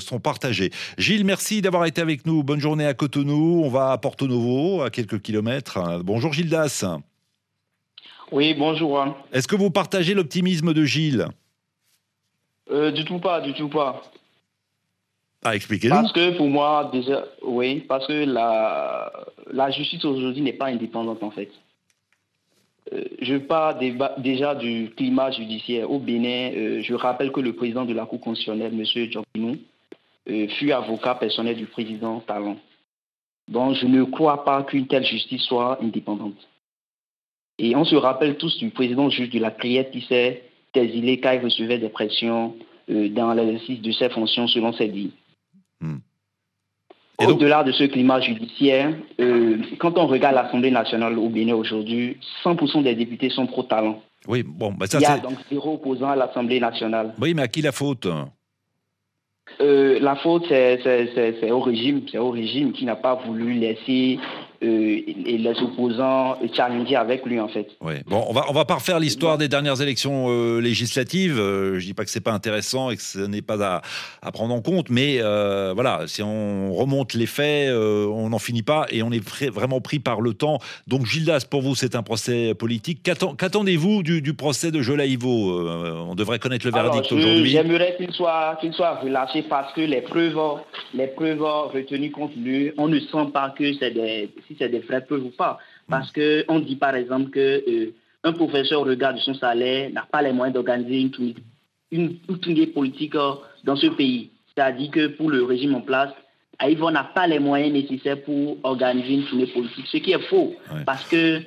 sont 0.00 0.18
partagés. 0.20 0.70
Gilles, 0.98 1.24
merci 1.24 1.62
d'avoir 1.62 1.86
été 1.86 2.00
avec 2.00 2.26
nous. 2.26 2.42
Bonne 2.42 2.60
journée 2.60 2.86
à 2.86 2.94
Cotonou. 2.94 3.62
On 3.64 3.68
va 3.68 3.92
à 3.92 3.98
Porto 3.98 4.26
Novo, 4.26 4.82
à 4.82 4.90
quelques 4.90 5.20
kilomètres. 5.20 5.78
Bonjour 6.04 6.32
Gilles 6.32 6.48
Das. 6.50 6.84
Oui, 8.32 8.54
bonjour. 8.54 9.04
Est-ce 9.32 9.46
que 9.46 9.56
vous 9.56 9.70
partagez 9.70 10.14
l'optimisme 10.14 10.72
de 10.74 10.84
Gilles? 10.84 11.28
Euh, 12.70 12.90
Du 12.90 13.04
tout 13.04 13.20
pas, 13.20 13.40
du 13.40 13.54
tout 13.54 13.68
pas. 13.68 14.02
Ah, 15.46 15.54
expliquez-nous. 15.54 15.94
Parce 15.94 16.12
que 16.12 16.36
pour 16.36 16.48
moi, 16.48 16.90
déjà, 16.92 17.24
oui, 17.42 17.80
parce 17.80 18.06
que 18.06 18.24
la, 18.24 19.12
la 19.52 19.70
justice 19.70 20.04
aujourd'hui 20.04 20.42
n'est 20.42 20.52
pas 20.52 20.66
indépendante 20.66 21.22
en 21.22 21.30
fait. 21.30 21.50
Euh, 22.92 23.04
je 23.20 23.36
parle 23.36 23.78
déjà 24.18 24.54
du 24.54 24.90
climat 24.96 25.30
judiciaire 25.30 25.90
au 25.90 25.98
Bénin. 25.98 26.52
Euh, 26.54 26.82
je 26.82 26.94
rappelle 26.94 27.32
que 27.32 27.40
le 27.40 27.52
président 27.52 27.84
de 27.84 27.94
la 27.94 28.06
Cour 28.06 28.20
constitutionnelle, 28.20 28.72
M. 28.74 28.84
Djokinou, 28.84 29.56
fut 30.58 30.72
avocat 30.72 31.14
personnel 31.14 31.56
du 31.56 31.66
président 31.66 32.18
Talon. 32.20 32.56
Donc 33.48 33.74
je 33.74 33.86
ne 33.86 34.02
crois 34.02 34.44
pas 34.44 34.64
qu'une 34.64 34.88
telle 34.88 35.04
justice 35.04 35.42
soit 35.42 35.78
indépendante. 35.82 36.48
Et 37.58 37.74
on 37.76 37.84
se 37.84 37.94
rappelle 37.94 38.36
tous 38.36 38.58
du 38.58 38.70
président 38.70 39.08
juge 39.08 39.30
de 39.30 39.38
la 39.38 39.50
Criette 39.50 39.90
qui 39.92 40.02
s'est 40.02 40.42
exilé 40.74 41.20
car 41.20 41.34
il 41.34 41.40
recevait 41.40 41.78
des 41.78 41.88
pressions 41.88 42.54
euh, 42.90 43.08
dans 43.08 43.32
l'exercice 43.32 43.80
de 43.80 43.92
ses 43.92 44.10
fonctions 44.10 44.46
selon 44.46 44.72
ses 44.72 44.88
dits. 44.88 45.12
Hmm. 45.80 45.98
Au-delà 47.18 47.64
de 47.64 47.72
ce 47.72 47.84
climat 47.84 48.20
judiciaire, 48.20 48.92
euh, 49.20 49.56
quand 49.78 49.96
on 49.96 50.06
regarde 50.06 50.34
l'Assemblée 50.34 50.70
nationale 50.70 51.18
au 51.18 51.28
Bénin 51.30 51.54
aujourd'hui, 51.54 52.18
100% 52.44 52.82
des 52.82 52.94
députés 52.94 53.30
sont 53.30 53.46
pro-talent. 53.46 54.02
Oui, 54.28 54.42
bon, 54.42 54.72
bah 54.72 54.86
ça, 54.86 54.98
Il 54.98 55.02
y 55.02 55.06
a 55.06 55.18
donc 55.18 55.38
zéro 55.50 55.74
opposant 55.74 56.10
à 56.10 56.16
l'Assemblée 56.16 56.60
nationale. 56.60 57.14
Oui, 57.20 57.32
mais 57.32 57.42
à 57.42 57.48
qui 57.48 57.62
la 57.62 57.72
faute 57.72 58.06
euh, 59.60 59.98
La 60.00 60.16
faute, 60.16 60.44
c'est 60.48 61.50
au 61.50 61.60
régime, 61.60 62.02
c'est 62.10 62.18
au 62.18 62.30
régime 62.30 62.72
qui 62.72 62.84
n'a 62.84 62.96
pas 62.96 63.14
voulu 63.14 63.54
laisser 63.54 64.18
euh, 64.62 65.00
et 65.06 65.38
les 65.38 65.62
opposants 65.62 66.38
challenger 66.54 66.96
avec 66.96 67.26
lui 67.26 67.38
en 67.38 67.48
fait. 67.48 67.68
Oui. 67.82 67.94
Bon, 68.06 68.24
on 68.28 68.32
va 68.32 68.46
on 68.48 68.52
va 68.52 68.64
pas 68.64 68.76
refaire 68.76 68.98
l'histoire 68.98 69.36
des 69.36 69.48
dernières 69.48 69.82
élections 69.82 70.26
euh, 70.28 70.60
législatives. 70.60 71.38
Euh, 71.38 71.78
je 71.78 71.84
dis 71.84 71.92
pas 71.92 72.04
que 72.04 72.10
c'est 72.10 72.22
pas 72.22 72.32
intéressant 72.32 72.90
et 72.90 72.96
que 72.96 73.02
ce 73.02 73.18
n'est 73.18 73.42
pas 73.42 73.62
à, 73.62 73.82
à, 74.22 74.32
prendre 74.32 74.54
en 74.54 74.62
compte, 74.62 74.88
mais 74.88 75.18
voilà, 75.74 76.04
si 76.06 76.22
on 76.22 76.72
remonte 76.72 77.14
les 77.14 77.26
faits, 77.26 77.70
on 77.70 78.30
n'en 78.30 78.38
finit 78.38 78.62
pas 78.62 78.86
et 78.90 79.02
on 79.02 79.10
est 79.10 79.24
vraiment 79.50 79.80
pris 79.80 79.98
par 79.98 80.20
le 80.20 80.32
temps. 80.32 80.58
Donc 80.86 81.04
Gildas, 81.04 81.46
pour 81.50 81.62
vous, 81.62 81.74
c'est 81.74 81.94
un 81.94 82.02
procès 82.02 82.54
politique. 82.54 83.02
Qu'attendez-vous 83.02 84.02
du, 84.02 84.22
du, 84.22 84.34
procès 84.34 84.70
de 84.70 84.80
Jolaïvo 84.80 85.28
On 86.08 86.14
devrait 86.14 86.38
connaître 86.38 86.66
le 86.66 86.72
verdict 86.72 87.12
aujourd'hui. 87.12 87.50
J'aimerais 87.50 87.94
qu'il 87.98 88.12
soit 88.12 88.56
qu'il 88.60 88.72
soit 88.72 88.96
relâché 88.96 89.42
parce 89.42 89.72
que 89.74 89.80
les 89.82 90.00
preuves 90.00 90.38
les 90.94 91.08
preuves 91.08 91.42
retenues 91.42 92.10
contre 92.10 92.34
lui, 92.38 92.72
on 92.78 92.88
ne 92.88 93.00
sent 93.00 93.30
pas 93.32 93.50
que 93.50 93.72
c'est 93.74 93.90
des 93.90 94.30
si 94.46 94.56
c'est 94.58 94.68
des 94.68 94.80
vrais 94.80 95.04
preuves 95.04 95.24
ou 95.24 95.30
pas. 95.30 95.58
Parce 95.88 96.12
qu'on 96.12 96.60
dit 96.60 96.76
par 96.76 96.94
exemple 96.94 97.30
qu'un 97.30 97.40
euh, 97.40 97.92
un 98.24 98.32
professeur 98.32 98.80
au 98.80 98.84
regard 98.84 99.14
de 99.14 99.20
son 99.20 99.34
salaire 99.34 99.90
n'a 99.90 100.06
pas 100.10 100.22
les 100.22 100.32
moyens 100.32 100.54
d'organiser 100.54 101.00
une 101.00 101.10
tournée, 101.10 101.34
une, 101.90 102.18
politique 102.72 103.14
euh, 103.14 103.32
dans 103.64 103.76
ce 103.76 103.86
pays. 103.88 104.30
C'est-à-dire 104.54 104.90
que 104.90 105.06
pour 105.08 105.30
le 105.30 105.44
régime 105.44 105.74
en 105.74 105.80
place, 105.80 106.10
Aïvon 106.58 106.90
n'a 106.90 107.04
pas 107.04 107.26
les 107.26 107.38
moyens 107.38 107.72
nécessaires 107.72 108.22
pour 108.22 108.56
organiser 108.62 109.14
une 109.14 109.24
tournée 109.26 109.46
politique, 109.46 109.86
ce 109.86 109.98
qui 109.98 110.12
est 110.12 110.28
faux. 110.28 110.56
Parce 110.86 111.06
que 111.06 111.42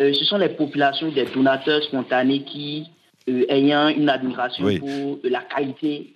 euh, 0.00 0.12
ce 0.12 0.24
sont 0.24 0.38
les 0.38 0.50
populations 0.50 1.10
des 1.10 1.24
donateurs 1.24 1.82
spontanés 1.82 2.44
qui, 2.44 2.86
ayant 3.26 3.88
une 3.88 4.08
admiration 4.08 4.66
pour 4.78 5.18
la 5.24 5.40
qualité 5.40 6.14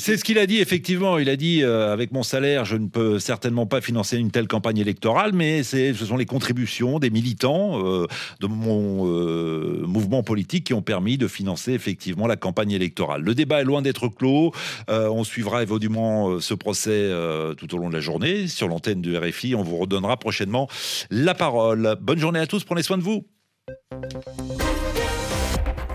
c'est 0.00 0.18
ce 0.18 0.24
qu'il 0.24 0.38
a 0.38 0.46
dit, 0.46 0.60
effectivement. 0.60 1.18
Il 1.18 1.30
a 1.30 1.36
dit 1.36 1.62
euh, 1.62 1.92
avec 1.92 2.12
mon 2.12 2.22
salaire, 2.22 2.66
je 2.66 2.76
ne 2.76 2.88
peux 2.88 3.18
certainement 3.18 3.64
pas 3.64 3.80
financer 3.80 4.18
une 4.18 4.30
telle 4.30 4.46
campagne 4.46 4.78
électorale, 4.78 5.32
mais 5.32 5.62
ce 5.62 5.94
sont 5.94 6.18
les 6.18 6.26
contributions 6.26 6.98
des 6.98 7.08
militants 7.08 7.82
euh, 7.82 8.06
de 8.40 8.46
mon 8.46 9.06
euh, 9.08 9.82
mouvement 9.86 10.22
politique 10.22 10.64
qui 10.64 10.74
ont 10.74 10.82
permis 10.82 11.16
de 11.16 11.26
financer 11.26 11.72
effectivement 11.72 12.26
la 12.26 12.36
campagne 12.36 12.72
électorale. 12.72 13.22
Le 13.22 13.34
débat 13.34 13.62
est 13.62 13.64
loin 13.64 13.80
d'être 13.80 14.08
clos. 14.08 14.52
on 14.88 15.24
suivra 15.24 15.62
évidemment 15.62 16.38
ce 16.40 16.52
procès 16.54 17.10
tout 17.56 17.74
au 17.74 17.78
long 17.78 17.88
de 17.88 17.94
la 17.94 18.00
journée 18.00 18.46
sur 18.46 18.68
l'antenne 18.68 19.00
du 19.00 19.16
RFI. 19.16 19.54
On 19.54 19.62
vous 19.62 19.78
redonnera 19.78 20.18
prochainement 20.18 20.68
la 21.10 21.34
parole. 21.34 21.96
Bonne 22.00 22.18
journée 22.18 22.40
à 22.40 22.46
tous. 22.46 22.64
Prenez 22.64 22.82
soin 22.82 22.98
de 22.98 23.02
vous. 23.02 23.24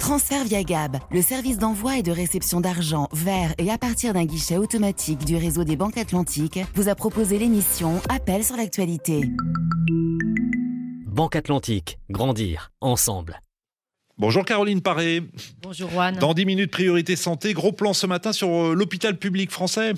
Transfert 0.10 0.44
via 0.44 0.64
Gab, 0.64 0.98
le 1.12 1.22
service 1.22 1.60
d'envoi 1.60 2.00
et 2.00 2.02
de 2.02 2.12
réception 2.12 2.62
d'argent 2.62 3.08
vers 3.14 3.54
et 3.60 3.70
à 3.70 3.78
partir 3.78 4.12
d'un 4.12 4.26
guichet 4.26 4.58
automatique 4.58 5.24
du 5.24 5.36
réseau 5.36 5.64
des 5.64 5.76
banques 5.76 6.00
atlantiques, 6.00 6.60
vous 6.74 6.90
a 6.90 6.96
proposé 6.96 7.38
l'émission 7.38 8.02
Appel 8.10 8.44
sur 8.44 8.58
l'actualité. 8.58 9.30
Banque 11.06 11.36
Atlantique, 11.36 12.00
grandir 12.10 12.72
ensemble. 12.82 13.40
Bonjour 14.18 14.46
Caroline 14.46 14.82
Paré. 14.82 15.22
Bonjour 15.62 15.92
Juan. 15.92 16.16
Dans 16.16 16.34
10 16.34 16.46
minutes, 16.48 16.72
priorité 16.72 17.16
santé, 17.16 17.54
gros 17.54 17.72
plan 17.72 17.94
ce 17.94 18.08
matin 18.08 18.34
sur 18.34 18.50
euh, 18.50 18.74
l'hôpital 18.74 19.16
public 19.16 19.52
français. 19.52 19.94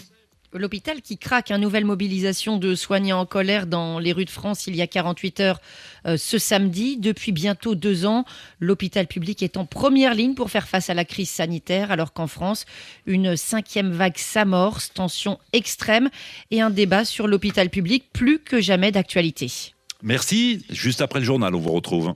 L'hôpital 0.53 1.01
qui 1.01 1.17
craque, 1.17 1.49
une 1.49 1.61
nouvelle 1.61 1.85
mobilisation 1.85 2.57
de 2.57 2.75
soignants 2.75 3.21
en 3.21 3.25
colère 3.25 3.67
dans 3.67 3.99
les 3.99 4.11
rues 4.11 4.25
de 4.25 4.29
France 4.29 4.67
il 4.67 4.75
y 4.75 4.81
a 4.81 4.87
48 4.87 5.39
heures 5.39 5.61
euh, 6.05 6.17
ce 6.17 6.37
samedi. 6.37 6.97
Depuis 6.97 7.31
bientôt 7.31 7.73
deux 7.73 8.05
ans, 8.05 8.25
l'hôpital 8.59 9.07
public 9.07 9.43
est 9.43 9.55
en 9.55 9.65
première 9.65 10.13
ligne 10.13 10.33
pour 10.33 10.51
faire 10.51 10.67
face 10.67 10.89
à 10.89 10.93
la 10.93 11.05
crise 11.05 11.29
sanitaire, 11.29 11.89
alors 11.89 12.11
qu'en 12.11 12.27
France, 12.27 12.65
une 13.05 13.37
cinquième 13.37 13.91
vague 13.91 14.17
s'amorce, 14.17 14.91
tension 14.93 15.39
extrême 15.53 16.09
et 16.51 16.59
un 16.59 16.69
débat 16.69 17.05
sur 17.05 17.27
l'hôpital 17.27 17.69
public 17.69 18.05
plus 18.11 18.39
que 18.39 18.59
jamais 18.59 18.91
d'actualité. 18.91 19.71
Merci. 20.03 20.65
Juste 20.69 21.01
après 21.01 21.19
le 21.19 21.25
journal, 21.25 21.55
on 21.55 21.59
vous 21.59 21.71
retrouve. 21.71 22.13